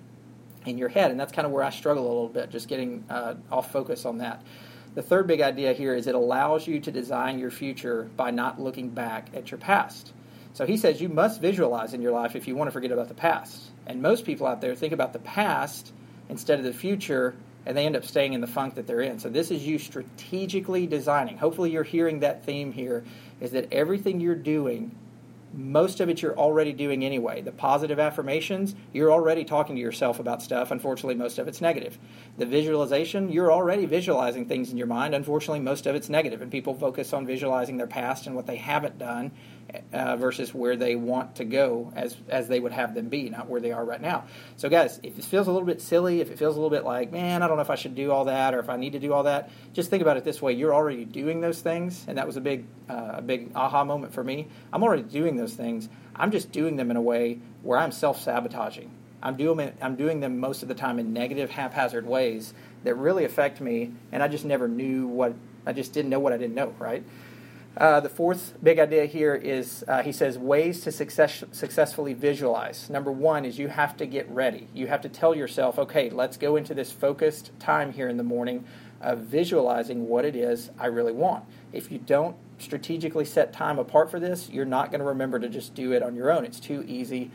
[0.66, 1.10] in your head.
[1.10, 4.04] And that's kind of where I struggle a little bit, just getting uh, off focus
[4.04, 4.42] on that.
[4.94, 8.60] The third big idea here is it allows you to design your future by not
[8.60, 10.12] looking back at your past.
[10.54, 13.08] So he says you must visualize in your life if you want to forget about
[13.08, 13.62] the past.
[13.86, 15.92] And most people out there think about the past
[16.28, 17.34] instead of the future,
[17.66, 19.18] and they end up staying in the funk that they're in.
[19.18, 21.38] So this is you strategically designing.
[21.38, 23.04] Hopefully, you're hearing that theme here
[23.40, 24.96] is that everything you're doing
[25.54, 27.40] most of it you're already doing anyway.
[27.40, 30.70] The positive affirmations, you're already talking to yourself about stuff.
[30.70, 31.98] Unfortunately, most of it's negative.
[32.36, 35.14] The visualization, you're already visualizing things in your mind.
[35.14, 36.42] Unfortunately, most of it's negative.
[36.42, 39.32] And people focus on visualizing their past and what they haven't done
[39.92, 43.48] uh, versus where they want to go as, as they would have them be, not
[43.48, 44.24] where they are right now.
[44.56, 46.84] So, guys, if it feels a little bit silly, if it feels a little bit
[46.84, 48.92] like, man, I don't know if I should do all that or if I need
[48.92, 50.52] to do all that, just think about it this way.
[50.52, 52.04] You're already doing those things.
[52.08, 54.48] And that was a big, uh, a big aha moment for me.
[54.72, 55.88] I'm already doing those things.
[56.16, 58.90] I'm just doing them in a way where I'm self sabotaging.
[59.22, 62.54] I'm doing, I'm doing them most of the time in negative, haphazard ways
[62.84, 65.34] that really affect me, and I just never knew what,
[65.66, 67.02] I just didn't know what I didn't know, right?
[67.78, 72.90] Uh, the fourth big idea here is uh, he says ways to success, successfully visualize.
[72.90, 74.66] Number one is you have to get ready.
[74.74, 78.24] You have to tell yourself, okay, let's go into this focused time here in the
[78.24, 78.64] morning
[79.00, 81.44] of visualizing what it is I really want.
[81.72, 85.48] If you don't strategically set time apart for this, you're not going to remember to
[85.48, 86.44] just do it on your own.
[86.44, 87.30] It's too easy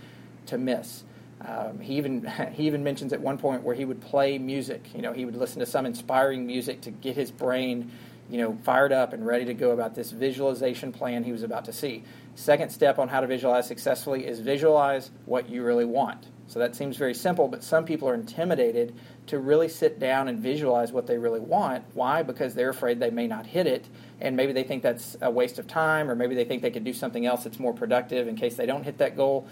[0.47, 1.06] to miss.
[1.39, 4.89] Um, he even he even mentions at one point where he would play music.
[4.93, 7.91] You know, he would listen to some inspiring music to get his brain,
[8.30, 11.66] you know, fired up and ready to go about this visualization plan he was about
[11.66, 12.04] to see.
[12.36, 16.28] Second step on how to visualize successfully is visualize what you really want.
[16.48, 18.96] So that seems very simple, but some people are intimidated
[19.28, 21.84] to really sit down and visualize what they really want.
[21.94, 22.22] Why?
[22.22, 23.88] Because they're afraid they may not hit it,
[24.20, 26.84] and maybe they think that's a waste of time, or maybe they think they could
[26.84, 29.48] do something else that's more productive in case they don't hit that goal.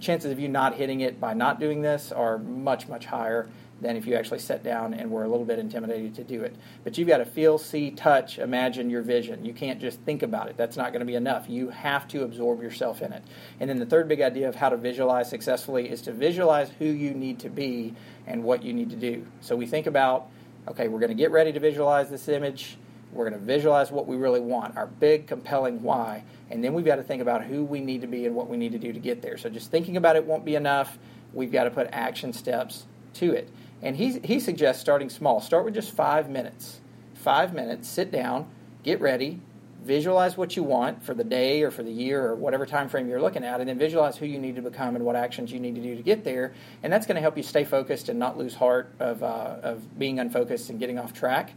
[0.00, 3.48] Chances of you not hitting it by not doing this are much, much higher
[3.82, 6.54] than if you actually sat down and were a little bit intimidated to do it.
[6.84, 9.44] But you've got to feel, see, touch, imagine your vision.
[9.44, 10.56] You can't just think about it.
[10.56, 11.48] That's not going to be enough.
[11.48, 13.22] You have to absorb yourself in it.
[13.58, 16.86] And then the third big idea of how to visualize successfully is to visualize who
[16.86, 17.94] you need to be
[18.26, 19.26] and what you need to do.
[19.40, 20.28] So we think about,
[20.68, 22.78] okay, we're going to get ready to visualize this image.
[23.12, 26.22] We're going to visualize what we really want, our big, compelling why.
[26.50, 28.56] And then we've got to think about who we need to be and what we
[28.56, 29.36] need to do to get there.
[29.36, 30.98] So just thinking about it won't be enough.
[31.34, 33.48] We've got to put action steps to it.
[33.82, 35.40] And he, he suggests starting small.
[35.40, 36.80] Start with just five minutes.
[37.14, 38.48] Five minutes, sit down,
[38.82, 39.40] get ready,
[39.84, 43.08] visualize what you want for the day or for the year or whatever time frame
[43.08, 45.60] you're looking at and then visualize who you need to become and what actions you
[45.60, 46.52] need to do to get there.
[46.82, 49.98] And that's going to help you stay focused and not lose heart of, uh, of
[49.98, 51.52] being unfocused and getting off track.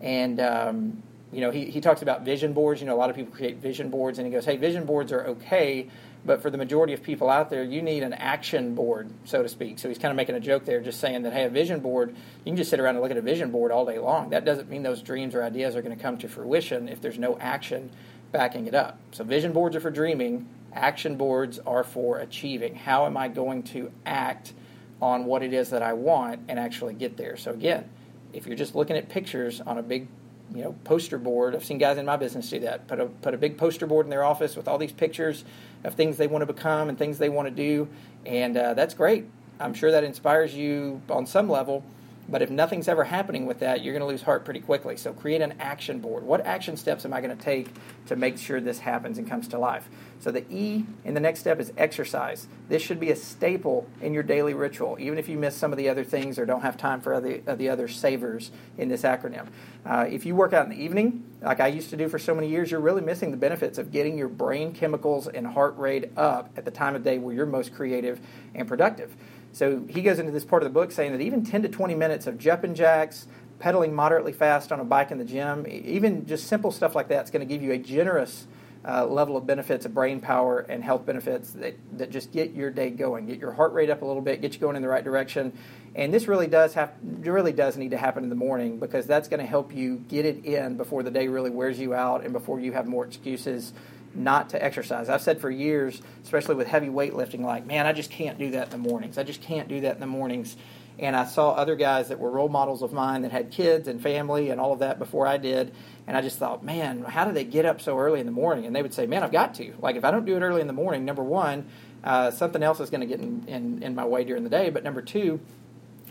[0.00, 1.02] And um,
[1.34, 2.80] you know he, he talks about vision boards.
[2.80, 5.12] You know a lot of people create vision boards and he goes hey vision boards
[5.12, 5.88] are okay
[6.26, 9.48] but for the majority of people out there, you need an action board, so to
[9.48, 9.78] speak.
[9.78, 12.10] So he's kind of making a joke there, just saying that, hey, a vision board,
[12.10, 14.30] you can just sit around and look at a vision board all day long.
[14.30, 17.18] That doesn't mean those dreams or ideas are going to come to fruition if there's
[17.18, 17.90] no action
[18.32, 18.98] backing it up.
[19.12, 22.74] So vision boards are for dreaming, action boards are for achieving.
[22.74, 24.54] How am I going to act
[25.02, 27.36] on what it is that I want and actually get there?
[27.36, 27.88] So again,
[28.32, 30.08] if you're just looking at pictures on a big
[30.52, 31.54] you know poster board.
[31.54, 32.86] I've seen guys in my business do that.
[32.88, 35.44] Put a put a big poster board in their office with all these pictures
[35.84, 37.88] of things they want to become and things they want to do,
[38.26, 39.26] and uh, that's great.
[39.60, 41.84] I'm sure that inspires you on some level.
[42.28, 44.96] But if nothing's ever happening with that, you're going to lose heart pretty quickly.
[44.96, 46.24] So create an action board.
[46.24, 47.68] What action steps am I going to take
[48.06, 49.88] to make sure this happens and comes to life?
[50.20, 52.46] So the E in the next step is exercise.
[52.68, 55.76] This should be a staple in your daily ritual, even if you miss some of
[55.76, 59.02] the other things or don't have time for other, uh, the other savers in this
[59.02, 59.48] acronym.
[59.84, 62.34] Uh, if you work out in the evening, like I used to do for so
[62.34, 66.10] many years, you're really missing the benefits of getting your brain chemicals and heart rate
[66.16, 68.18] up at the time of day where you're most creative
[68.54, 69.14] and productive.
[69.54, 71.94] So he goes into this part of the book saying that even 10 to 20
[71.94, 73.28] minutes of jumping jacks,
[73.60, 77.24] pedaling moderately fast on a bike in the gym, even just simple stuff like that
[77.24, 78.48] is going to give you a generous
[78.86, 82.68] uh, level of benefits of brain power and health benefits that, that just get your
[82.68, 84.88] day going, get your heart rate up a little bit, get you going in the
[84.88, 85.56] right direction.
[85.94, 89.28] And this really does have really does need to happen in the morning because that's
[89.28, 92.32] going to help you get it in before the day really wears you out and
[92.32, 93.72] before you have more excuses
[94.14, 95.08] not to exercise.
[95.08, 98.66] I've said for years, especially with heavy weightlifting, like, man, I just can't do that
[98.66, 99.18] in the mornings.
[99.18, 100.56] I just can't do that in the mornings.
[100.98, 104.00] And I saw other guys that were role models of mine that had kids and
[104.00, 105.74] family and all of that before I did.
[106.06, 108.64] And I just thought, man, how do they get up so early in the morning?
[108.66, 109.74] And they would say, man, I've got to.
[109.80, 111.66] Like, if I don't do it early in the morning, number one,
[112.04, 114.70] uh, something else is going to get in, in, in my way during the day.
[114.70, 115.40] But number two,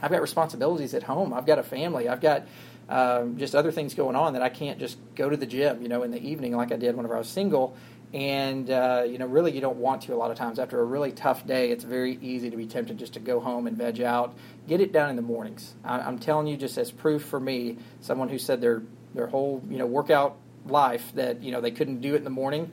[0.02, 1.34] I've got responsibilities at home.
[1.34, 2.10] I've got a family.
[2.10, 2.46] I've got
[2.90, 5.88] um, just other things going on that I can't just go to the gym, you
[5.88, 7.78] know, in the evening like I did whenever I was single
[8.14, 10.60] and uh, you know really you don't want to a lot of times.
[10.60, 13.68] After a really tough day it's very easy to be tempted just to go home
[13.68, 14.36] and veg out.
[14.68, 15.74] Get it done in the mornings.
[15.84, 18.84] I, am telling you just as proof for me someone who said their
[19.16, 22.30] their whole you know workout life that you know they couldn't do it in the
[22.30, 22.72] morning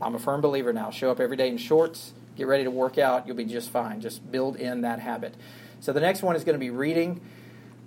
[0.00, 0.90] i'm a firm believer now.
[0.90, 4.00] Show up every day in shorts get ready to work out you'll be just fine.
[4.00, 5.34] Just build in that habit.
[5.80, 7.20] So the next one is going to be reading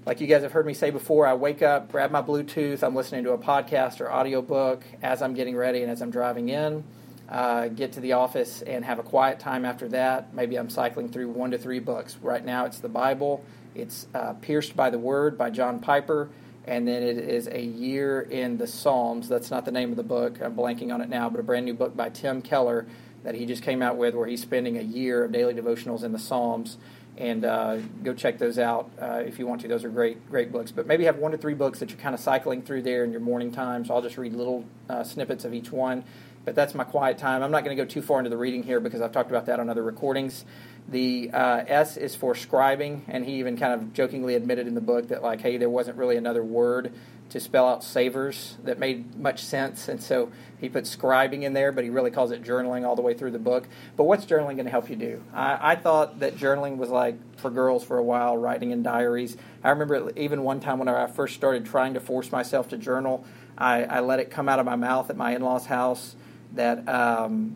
[0.05, 2.95] like you guys have heard me say before, I wake up, grab my Bluetooth, I'm
[2.95, 6.83] listening to a podcast or audiobook as I'm getting ready and as I'm driving in.
[7.29, 10.33] Uh, get to the office and have a quiet time after that.
[10.33, 12.17] Maybe I'm cycling through one to three books.
[12.21, 13.43] Right now, it's the Bible.
[13.73, 16.29] It's uh, Pierced by the Word by John Piper,
[16.65, 19.29] and then it is A Year in the Psalms.
[19.29, 20.41] That's not the name of the book.
[20.41, 22.85] I'm blanking on it now, but a brand new book by Tim Keller
[23.23, 26.11] that he just came out with, where he's spending a year of daily devotionals in
[26.11, 26.77] the Psalms
[27.17, 29.67] and uh, go check those out uh, if you want to.
[29.67, 30.71] Those are great, great books.
[30.71, 33.11] But maybe have one to three books that you're kind of cycling through there in
[33.11, 33.85] your morning time.
[33.85, 36.03] So I'll just read little uh, snippets of each one.
[36.43, 37.43] But that's my quiet time.
[37.43, 39.45] I'm not going to go too far into the reading here because I've talked about
[39.45, 40.43] that on other recordings.
[40.89, 44.81] The uh, S is for scribing, and he even kind of jokingly admitted in the
[44.81, 46.91] book that, like, hey, there wasn't really another word
[47.31, 51.71] to spell out savers that made much sense, and so he put scribing in there,
[51.71, 53.67] but he really calls it journaling all the way through the book.
[53.97, 55.23] But what's journaling going to help you do?
[55.33, 59.37] I, I thought that journaling was like for girls for a while, writing in diaries.
[59.63, 63.25] I remember even one time when I first started trying to force myself to journal,
[63.57, 66.15] I, I let it come out of my mouth at my in-laws' house
[66.53, 67.55] that um,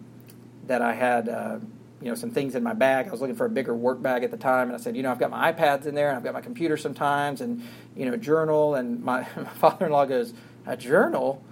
[0.67, 1.29] that I had.
[1.29, 1.59] Uh,
[2.01, 3.07] you know some things in my bag.
[3.07, 5.03] I was looking for a bigger work bag at the time, and I said, you
[5.03, 7.63] know, I've got my iPads in there, and I've got my computer sometimes, and
[7.95, 8.75] you know, journal.
[8.75, 10.33] And my, my father-in-law goes,
[10.65, 11.43] a journal,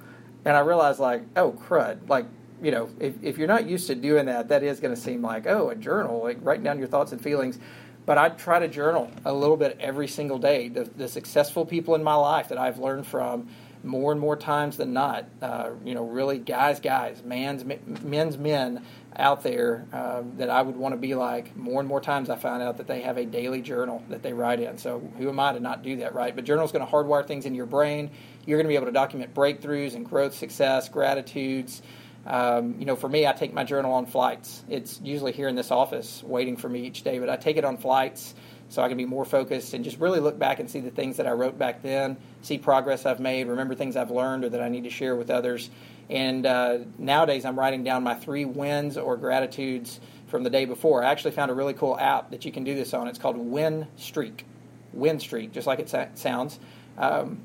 [0.46, 2.26] and I realized like, oh crud, like
[2.64, 5.22] you know, if, if you're not used to doing that, that is going to seem
[5.22, 7.60] like, oh, a journal, like writing down your thoughts and feelings.
[8.06, 10.70] But I try to journal a little bit every single day.
[10.70, 13.50] The, the successful people in my life that I've learned from
[13.84, 18.86] more and more times than not, uh, you know, really guys, guys, man's, men's men
[19.16, 21.56] out there uh, that I would want to be like.
[21.56, 24.34] More and more times I find out that they have a daily journal that they
[24.34, 24.78] write in.
[24.78, 26.36] So who am I to not do that, right?
[26.36, 28.12] But journal is going to hardwire things in your brain.
[28.46, 31.82] You're going to be able to document breakthroughs and growth, success, gratitudes.
[32.26, 34.64] Um, you know, for me, I take my journal on flights.
[34.70, 37.66] It's usually here in this office waiting for me each day, but I take it
[37.66, 38.34] on flights
[38.70, 41.18] so I can be more focused and just really look back and see the things
[41.18, 44.62] that I wrote back then, see progress I've made, remember things I've learned or that
[44.62, 45.70] I need to share with others.
[46.10, 51.04] And uh, nowadays, I'm writing down my three wins or gratitudes from the day before.
[51.04, 53.08] I actually found a really cool app that you can do this on.
[53.08, 54.46] It's called Win Streak.
[54.92, 56.60] Win Streak, just like it sounds.
[56.98, 57.42] Um,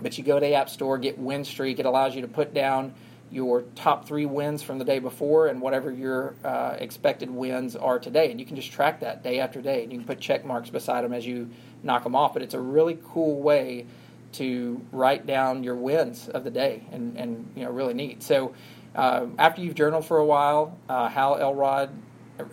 [0.00, 1.78] but you go to the App Store, get Win Streak.
[1.78, 2.94] It allows you to put down
[3.30, 7.98] your top three wins from the day before and whatever your uh, expected wins are
[7.98, 8.30] today.
[8.30, 9.82] And you can just track that day after day.
[9.82, 11.50] And you can put check marks beside them as you
[11.82, 12.32] knock them off.
[12.32, 13.86] But it's a really cool way
[14.32, 18.22] to write down your wins of the day and, and you know, really neat.
[18.22, 18.54] So
[18.94, 21.90] uh, after you've journaled for a while, uh, Hal Elrod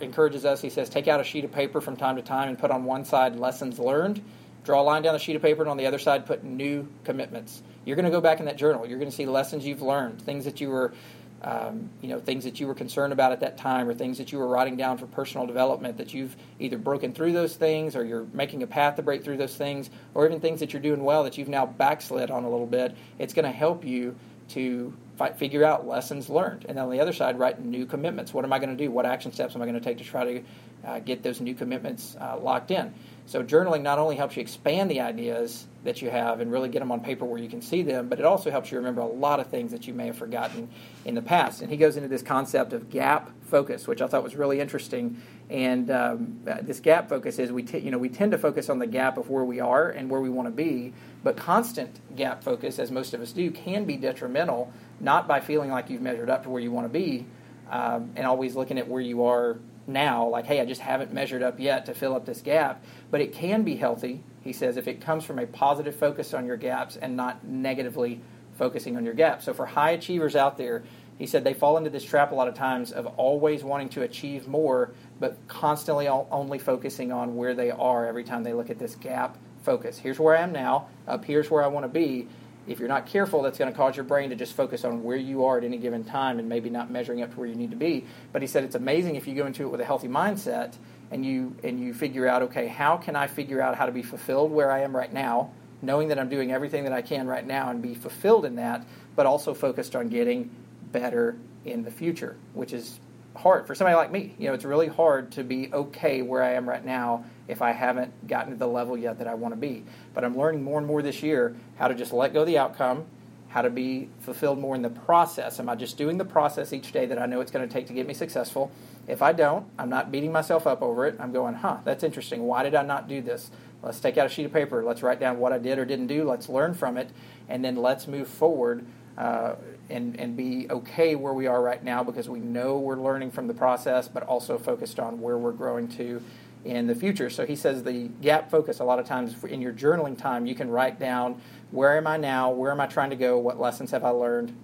[0.00, 0.60] encourages us.
[0.60, 2.84] He says, take out a sheet of paper from time to time and put on
[2.84, 4.22] one side lessons learned.
[4.64, 6.88] Draw a line down the sheet of paper, and on the other side, put new
[7.04, 7.62] commitments.
[7.84, 8.84] You're going to go back in that journal.
[8.84, 10.92] You're going to see lessons you've learned, things that you were,
[11.42, 14.32] um, you know, things that you were concerned about at that time, or things that
[14.32, 15.98] you were writing down for personal development.
[15.98, 19.36] That you've either broken through those things, or you're making a path to break through
[19.36, 22.50] those things, or even things that you're doing well that you've now backslid on a
[22.50, 22.96] little bit.
[23.18, 24.16] It's going to help you
[24.48, 24.92] to
[25.36, 26.66] figure out lessons learned.
[26.68, 28.34] And then on the other side, write new commitments.
[28.34, 28.90] What am I going to do?
[28.90, 30.42] What action steps am I going to take to try to
[30.84, 32.92] uh, get those new commitments uh, locked in?
[33.26, 36.78] So journaling not only helps you expand the ideas that you have and really get
[36.78, 39.06] them on paper where you can see them, but it also helps you remember a
[39.06, 40.68] lot of things that you may have forgotten
[41.04, 41.60] in the past.
[41.60, 45.20] And he goes into this concept of gap focus, which I thought was really interesting.
[45.50, 48.70] And um, uh, this gap focus is we t- you know we tend to focus
[48.70, 50.92] on the gap of where we are and where we want to be,
[51.24, 54.72] but constant gap focus, as most of us do, can be detrimental.
[55.00, 57.26] Not by feeling like you've measured up to where you want to be,
[57.70, 61.42] um, and always looking at where you are now, like, hey, I just haven't measured
[61.42, 62.84] up yet to fill up this gap.
[63.10, 66.46] But it can be healthy, he says, if it comes from a positive focus on
[66.46, 68.20] your gaps and not negatively
[68.56, 69.44] focusing on your gaps.
[69.44, 70.82] So for high achievers out there,
[71.18, 74.02] he said they fall into this trap a lot of times of always wanting to
[74.02, 78.78] achieve more, but constantly only focusing on where they are every time they look at
[78.78, 79.98] this gap focus.
[79.98, 82.28] Here's where I am now, up here's where I want to be
[82.66, 85.16] if you're not careful, that's going to cause your brain to just focus on where
[85.16, 87.70] you are at any given time and maybe not measuring up to where you need
[87.70, 88.04] to be.
[88.32, 90.74] But he said it's amazing if you go into it with a healthy mindset
[91.10, 94.02] and you and you figure out, okay, how can I figure out how to be
[94.02, 95.52] fulfilled where I am right now,
[95.82, 98.84] knowing that I'm doing everything that I can right now and be fulfilled in that,
[99.14, 100.50] but also focused on getting
[100.90, 102.98] better in the future, which is
[103.36, 104.34] hard for somebody like me.
[104.38, 107.72] You know, it's really hard to be okay where I am right now if I
[107.72, 109.84] haven't gotten to the level yet that I want to be.
[110.14, 112.58] But I'm learning more and more this year how to just let go of the
[112.58, 113.06] outcome,
[113.48, 115.58] how to be fulfilled more in the process.
[115.60, 117.86] Am I just doing the process each day that I know it's going to take
[117.86, 118.70] to get me successful?
[119.06, 121.16] If I don't, I'm not beating myself up over it.
[121.20, 122.42] I'm going, huh, that's interesting.
[122.42, 123.50] Why did I not do this?
[123.82, 124.82] Let's take out a sheet of paper.
[124.82, 126.24] Let's write down what I did or didn't do.
[126.24, 127.10] Let's learn from it.
[127.48, 128.84] And then let's move forward
[129.16, 129.54] uh,
[129.88, 133.46] and, and be okay where we are right now because we know we're learning from
[133.46, 136.20] the process, but also focused on where we're growing to
[136.66, 137.30] in the future.
[137.30, 140.54] So he says the gap focus, a lot of times in your journaling time, you
[140.54, 143.90] can write down where am I now, where am I trying to go, what lessons
[143.92, 144.56] have I learned.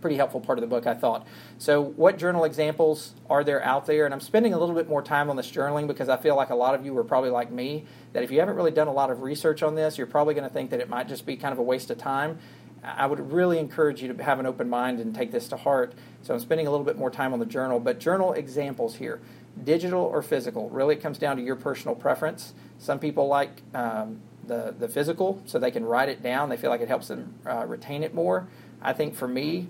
[0.00, 1.26] Pretty helpful part of the book, I thought.
[1.58, 4.06] So, what journal examples are there out there?
[4.06, 6.48] And I'm spending a little bit more time on this journaling because I feel like
[6.48, 8.92] a lot of you are probably like me, that if you haven't really done a
[8.92, 11.36] lot of research on this, you're probably going to think that it might just be
[11.36, 12.38] kind of a waste of time.
[12.82, 15.92] I would really encourage you to have an open mind and take this to heart.
[16.22, 19.20] So I'm spending a little bit more time on the journal, but journal examples here
[19.64, 20.68] digital or physical.
[20.70, 22.54] Really, it comes down to your personal preference.
[22.78, 26.48] Some people like um, the, the physical, so they can write it down.
[26.48, 28.48] They feel like it helps them uh, retain it more.
[28.82, 29.68] I think for me,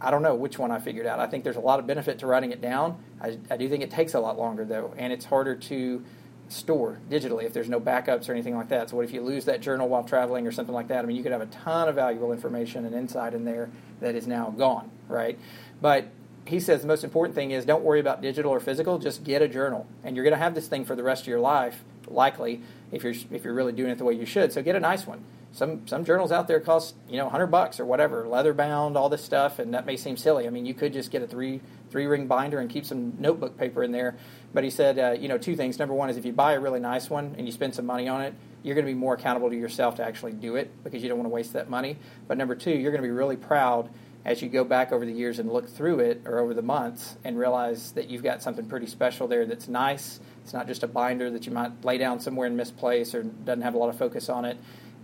[0.00, 1.20] I don't know which one I figured out.
[1.20, 2.98] I think there's a lot of benefit to writing it down.
[3.20, 6.04] I, I do think it takes a lot longer, though, and it's harder to
[6.48, 8.90] store digitally if there's no backups or anything like that.
[8.90, 11.04] So, what if you lose that journal while traveling or something like that?
[11.04, 14.14] I mean, you could have a ton of valuable information and insight in there that
[14.14, 15.38] is now gone, right?
[15.80, 16.08] But
[16.50, 19.42] he says the most important thing is don't worry about digital or physical, just get
[19.42, 19.86] a journal.
[20.04, 23.02] And you're going to have this thing for the rest of your life, likely, if
[23.02, 24.52] you're, if you're really doing it the way you should.
[24.52, 25.24] So, get a nice one.
[25.52, 29.08] Some, some journals out there cost you know 100 bucks or whatever leather bound all
[29.08, 31.60] this stuff and that may seem silly i mean you could just get a three
[31.90, 34.14] three ring binder and keep some notebook paper in there
[34.52, 35.78] but he said, uh, you know, two things.
[35.78, 38.08] Number one is if you buy a really nice one and you spend some money
[38.08, 41.02] on it, you're going to be more accountable to yourself to actually do it because
[41.02, 41.96] you don't want to waste that money.
[42.26, 43.88] But number two, you're going to be really proud
[44.24, 47.16] as you go back over the years and look through it or over the months
[47.24, 50.20] and realize that you've got something pretty special there that's nice.
[50.42, 53.62] It's not just a binder that you might lay down somewhere and misplace or doesn't
[53.62, 54.58] have a lot of focus on it.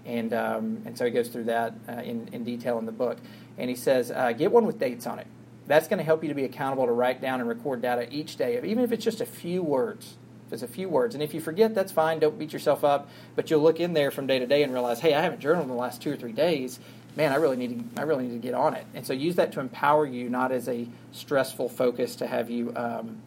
[0.04, 3.18] And, um, and so he goes through that uh, in, in detail in the book.
[3.58, 5.26] And he says, uh, get one with dates on it
[5.66, 8.36] that's going to help you to be accountable to write down and record data each
[8.36, 10.16] day, even if it's just a few words.
[10.46, 11.14] If it's a few words.
[11.16, 12.20] And if you forget, that's fine.
[12.20, 13.10] Don't beat yourself up.
[13.34, 15.64] But you'll look in there from day to day and realize, hey, I haven't journaled
[15.64, 16.78] in the last two or three days.
[17.16, 18.00] Man, I really need to.
[18.00, 18.86] I really need to get on it.
[18.94, 22.74] And so use that to empower you, not as a stressful focus to have you,
[22.76, 23.22] um,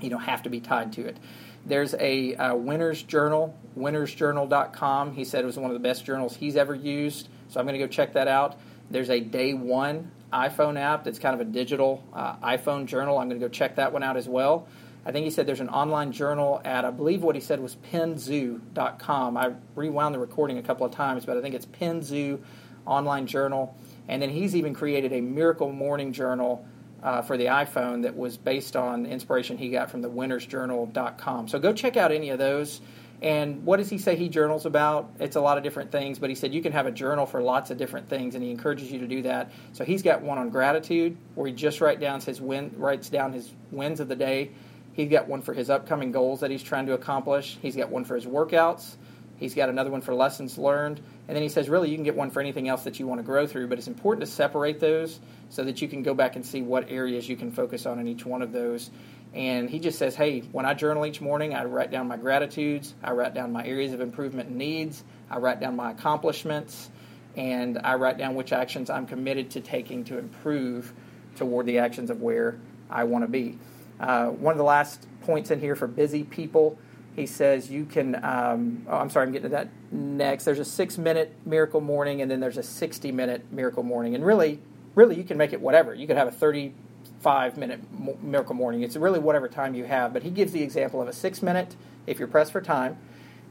[0.00, 1.18] you know, have to be tied to it.
[1.66, 5.12] There's a uh, winner's journal, winnersjournal.com.
[5.12, 7.28] He said it was one of the best journals he's ever used.
[7.48, 8.58] So I'm going to go check that out.
[8.90, 13.18] There's a day one iPhone app that's kind of a digital uh, iPhone journal.
[13.18, 14.66] I'm going to go check that one out as well.
[15.04, 17.76] I think he said there's an online journal at, I believe what he said was
[17.92, 19.36] penzu.com.
[19.36, 22.40] I rewound the recording a couple of times, but I think it's Penzu
[22.88, 23.76] online journal.
[24.08, 26.66] And then he's even created a miracle morning journal
[27.02, 31.48] uh, for the iPhone that was based on inspiration he got from the winnersjournal.com.
[31.48, 32.80] So go check out any of those.
[33.20, 35.10] And what does he say he journals about?
[35.18, 37.42] It's a lot of different things, but he said you can have a journal for
[37.42, 39.50] lots of different things, and he encourages you to do that.
[39.72, 43.32] So he's got one on gratitude, where he just write down his win, writes down
[43.32, 44.52] his wins of the day.
[44.92, 47.58] He's got one for his upcoming goals that he's trying to accomplish.
[47.60, 48.96] He's got one for his workouts.
[49.36, 51.00] He's got another one for lessons learned.
[51.28, 53.18] And then he says, really, you can get one for anything else that you want
[53.18, 55.20] to grow through, but it's important to separate those
[55.50, 58.08] so that you can go back and see what areas you can focus on in
[58.08, 58.90] each one of those.
[59.34, 62.94] And he just says, hey, when I journal each morning, I write down my gratitudes,
[63.04, 66.88] I write down my areas of improvement and needs, I write down my accomplishments,
[67.36, 70.94] and I write down which actions I'm committed to taking to improve
[71.36, 72.58] toward the actions of where
[72.88, 73.58] I want to be.
[74.00, 76.78] Uh, one of the last points in here for busy people
[77.18, 80.64] he says you can um, oh, i'm sorry i'm getting to that next there's a
[80.64, 84.60] six minute miracle morning and then there's a 60 minute miracle morning and really
[84.94, 87.80] really you can make it whatever you could have a 35 minute
[88.22, 91.12] miracle morning it's really whatever time you have but he gives the example of a
[91.12, 91.74] six minute
[92.06, 92.96] if you're pressed for time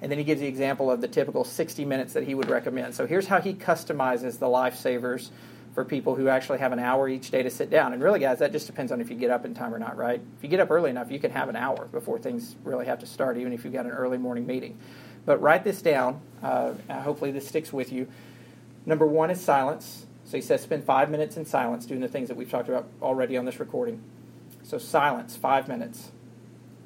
[0.01, 2.93] and then he gives the example of the typical 60 minutes that he would recommend
[2.93, 5.29] so here's how he customizes the lifesavers
[5.77, 7.93] for people who actually have an hour each day to sit down.
[7.93, 9.95] And really, guys, that just depends on if you get up in time or not,
[9.95, 10.19] right?
[10.35, 12.97] If you get up early enough, you can have an hour before things really have
[13.01, 14.79] to start, even if you've got an early morning meeting.
[15.27, 16.21] But write this down.
[16.41, 18.07] Uh, hopefully, this sticks with you.
[18.85, 20.05] Number one is silence.
[20.23, 22.87] So he says spend five minutes in silence doing the things that we've talked about
[23.01, 24.01] already on this recording.
[24.63, 26.11] So, silence, five minutes.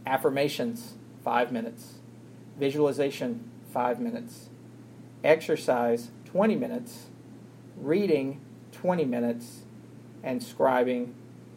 [0.06, 1.94] Affirmations, five minutes.
[2.58, 4.50] Visualization, five minutes.
[5.24, 7.08] Exercise, 20 minutes.
[7.78, 9.62] Reading, 20 minutes
[10.24, 11.14] and scribing,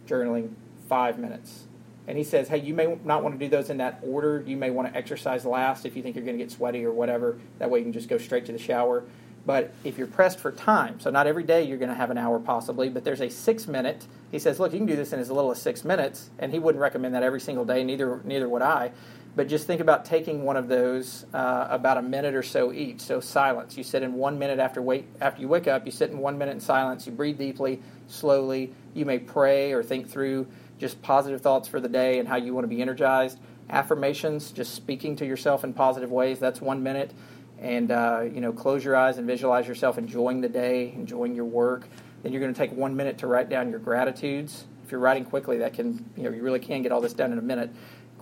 [0.07, 0.51] journaling,
[0.87, 1.64] five minutes.
[2.07, 4.43] And he says, hey, you may not want to do those in that order.
[4.47, 6.93] You may want to exercise last if you think you're going to get sweaty or
[6.93, 7.39] whatever.
[7.59, 9.05] That way you can just go straight to the shower.
[9.47, 12.17] But if you're pressed for time, so not every day you're going to have an
[12.17, 14.07] hour possibly, but there's a six minute.
[14.33, 16.59] He says, look, you can do this in as little as six minutes, and he
[16.59, 17.85] wouldn't recommend that every single day.
[17.85, 18.93] Neither neither would I.
[19.37, 23.01] But just think about taking one of those uh, about a minute or so each.
[23.01, 23.77] So silence.
[23.77, 25.85] You sit in one minute after wait after you wake up.
[25.85, 27.05] You sit in one minute in silence.
[27.05, 28.73] You breathe deeply, slowly.
[28.95, 30.47] You may pray or think through
[30.79, 33.39] just positive thoughts for the day and how you want to be energized.
[33.70, 36.39] Affirmations, just speaking to yourself in positive ways.
[36.39, 37.12] That's one minute.
[37.59, 41.47] And uh, you know, close your eyes and visualize yourself enjoying the day, enjoying your
[41.47, 41.89] work.
[42.22, 44.66] Then you're going to take one minute to write down your gratitudes.
[44.85, 47.33] If you're writing quickly, that can you know you really can get all this done
[47.33, 47.70] in a minute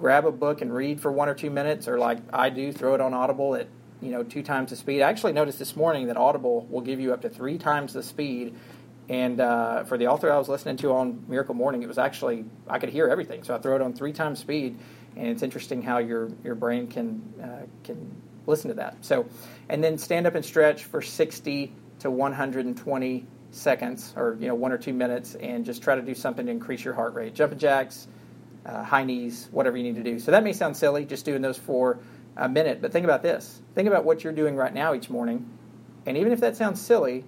[0.03, 2.95] grab a book and read for one or two minutes, or like I do, throw
[2.95, 3.69] it on Audible at
[4.01, 5.01] you know two times the speed.
[5.01, 8.03] I actually noticed this morning that Audible will give you up to three times the
[8.03, 8.55] speed.
[9.09, 12.45] And uh, for the author I was listening to on Miracle Morning, it was actually
[12.69, 14.79] I could hear everything, so I throw it on three times speed,
[15.17, 19.05] and it's interesting how your your brain can uh, can listen to that.
[19.05, 19.27] So,
[19.69, 24.73] and then stand up and stretch for 60 to 120 seconds, or you know one
[24.73, 27.35] or two minutes, and just try to do something to increase your heart rate.
[27.35, 28.07] Jumping jacks,
[28.65, 30.19] uh, high knees, whatever you need to do.
[30.21, 31.99] So that may sound silly, just doing those for
[32.37, 33.61] a minute, but think about this.
[33.75, 35.51] Think about what you're doing right now each morning.
[36.07, 37.25] And even if that sounds silly,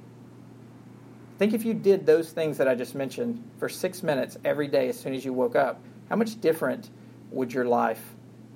[1.38, 4.88] think if you did those things that I just mentioned for six minutes every day
[4.88, 6.90] as soon as you woke up, how much different
[7.30, 8.14] would your life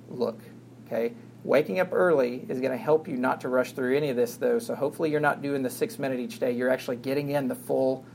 [0.09, 0.39] look?
[0.85, 1.13] Okay?
[1.43, 4.35] Waking up early is going to help you not to rush through any of this,
[4.35, 4.59] though.
[4.59, 6.51] So hopefully you're not doing the six minute each day.
[6.51, 8.05] You're actually getting in the full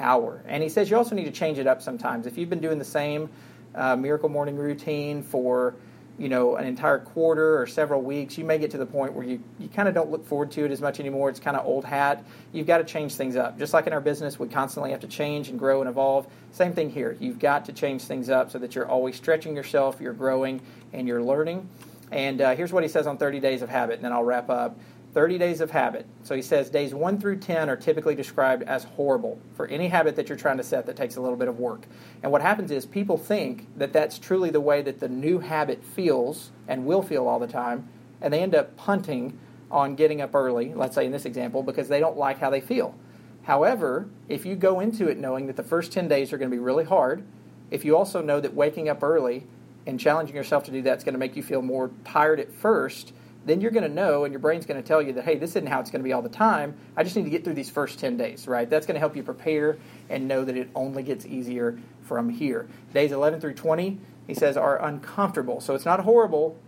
[0.00, 0.42] hour.
[0.46, 2.26] And he says you also need to change it up sometimes.
[2.26, 3.28] If you've been doing the same
[3.74, 5.74] uh, miracle morning routine for
[6.18, 9.24] you know an entire quarter or several weeks you may get to the point where
[9.24, 11.30] you, you kind of don't look forward to it as much anymore.
[11.30, 12.24] It's kind of old hat.
[12.52, 13.58] You've got to change things up.
[13.58, 16.26] Just like in our business we constantly have to change and grow and evolve.
[16.52, 17.16] Same thing here.
[17.20, 20.60] You've got to change things up so that you're always stretching yourself you're growing
[20.92, 21.68] and you're learning.
[22.10, 24.48] And uh, here's what he says on 30 days of habit and then i'll wrap
[24.48, 24.78] up
[25.14, 26.06] 30 days of habit.
[26.22, 30.16] So he says days 1 through 10 are typically described as horrible for any habit
[30.16, 31.86] that you're trying to set that takes a little bit of work.
[32.22, 35.82] And what happens is people think that that's truly the way that the new habit
[35.82, 37.88] feels and will feel all the time,
[38.20, 39.38] and they end up punting
[39.70, 42.60] on getting up early, let's say in this example, because they don't like how they
[42.60, 42.94] feel.
[43.42, 46.54] However, if you go into it knowing that the first 10 days are going to
[46.54, 47.24] be really hard,
[47.70, 49.46] if you also know that waking up early
[49.86, 52.52] and challenging yourself to do that is going to make you feel more tired at
[52.52, 53.12] first,
[53.48, 55.50] then you're going to know and your brain's going to tell you that, hey, this
[55.50, 56.76] isn't how it's going to be all the time.
[56.96, 58.68] I just need to get through these first 10 days, right?
[58.68, 59.78] That's going to help you prepare
[60.08, 62.68] and know that it only gets easier from here.
[62.92, 65.60] Days 11 through 20, he says, are uncomfortable.
[65.60, 66.58] So it's not horrible.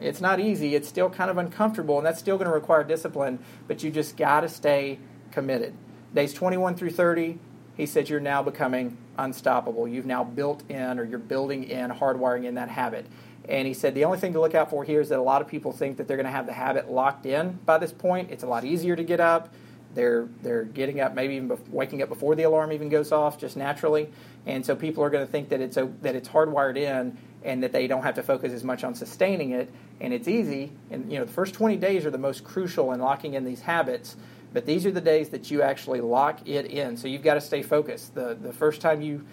[0.00, 0.74] It's not easy.
[0.74, 4.16] It's still kind of uncomfortable, and that's still going to require discipline, but you just
[4.16, 4.98] got to stay
[5.30, 5.74] committed.
[6.14, 7.38] Days 21 through 30,
[7.76, 9.88] he said you're now becoming unstoppable.
[9.88, 13.06] You've now built in or you're building in, hardwiring in that habit.
[13.48, 15.42] And he said the only thing to look out for here is that a lot
[15.42, 18.30] of people think that they're going to have the habit locked in by this point.
[18.30, 19.52] It's a lot easier to get up.
[19.94, 23.56] They're they're getting up, maybe even waking up before the alarm even goes off, just
[23.56, 24.10] naturally.
[24.46, 27.62] And so people are going to think that it's a, that it's hardwired in, and
[27.62, 29.70] that they don't have to focus as much on sustaining it.
[30.00, 30.72] And it's easy.
[30.90, 33.60] And you know, the first 20 days are the most crucial in locking in these
[33.60, 34.16] habits.
[34.52, 36.96] But these are the days that you actually lock it in.
[36.96, 38.14] So you've got to stay focused.
[38.14, 39.26] The the first time you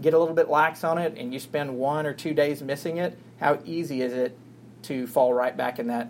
[0.00, 2.98] get a little bit lax on it and you spend one or two days missing
[2.98, 4.36] it, how easy is it
[4.82, 6.08] to fall right back in that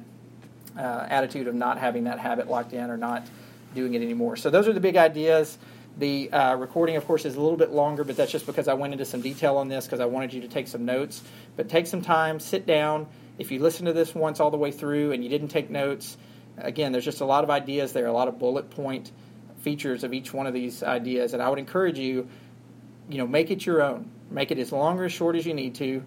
[0.77, 3.27] uh, attitude of not having that habit locked in or not
[3.75, 4.37] doing it anymore?
[4.37, 5.59] So, those are the big ideas.
[5.99, 8.75] The uh, recording, of course, is a little bit longer, but that's just because I
[8.75, 11.23] went into some detail on this because I wanted you to take some notes.
[11.57, 13.07] But take some time, sit down.
[13.39, 16.17] If you listen to this once all the way through and you didn't take notes,
[16.59, 19.11] again, there's just a lot of ideas there, a lot of bullet point
[19.63, 21.35] features of each one of these ideas.
[21.35, 22.29] And I would encourage you
[23.11, 24.11] you know, make it your own.
[24.31, 26.05] Make it as long or as short as you need to.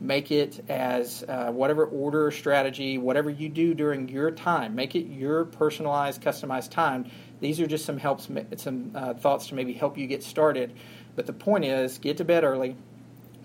[0.00, 4.74] Make it as uh, whatever order or strategy, whatever you do during your time.
[4.74, 7.10] Make it your personalized, customized time.
[7.40, 10.72] These are just some helps, some uh, thoughts to maybe help you get started.
[11.16, 12.76] But the point is, get to bed early,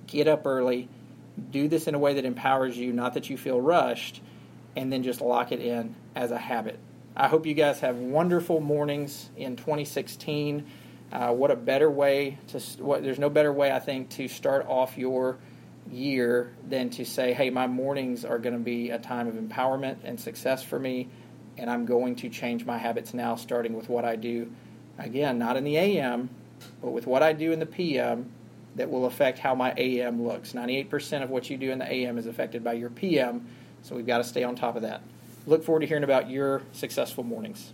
[0.06, 0.90] get up early,
[1.50, 4.22] do this in a way that empowers you, not that you feel rushed,
[4.76, 6.78] and then just lock it in as a habit.
[7.16, 10.66] I hope you guys have wonderful mornings in 2016.
[11.14, 14.66] Uh, what a better way to what there's no better way I think to start
[14.68, 15.38] off your
[15.92, 19.98] year than to say, hey, my mornings are going to be a time of empowerment
[20.04, 21.10] and success for me,
[21.56, 24.52] and I'm going to change my habits now, starting with what I do.
[24.98, 26.32] Again, not in the AM,
[26.82, 28.32] but with what I do in the PM
[28.76, 30.54] that will affect how my AM looks.
[30.54, 33.48] 98% of what you do in the AM is affected by your PM,
[33.84, 35.04] so we've got to stay on top of that.
[35.46, 37.74] Look forward to hearing about your successful mornings.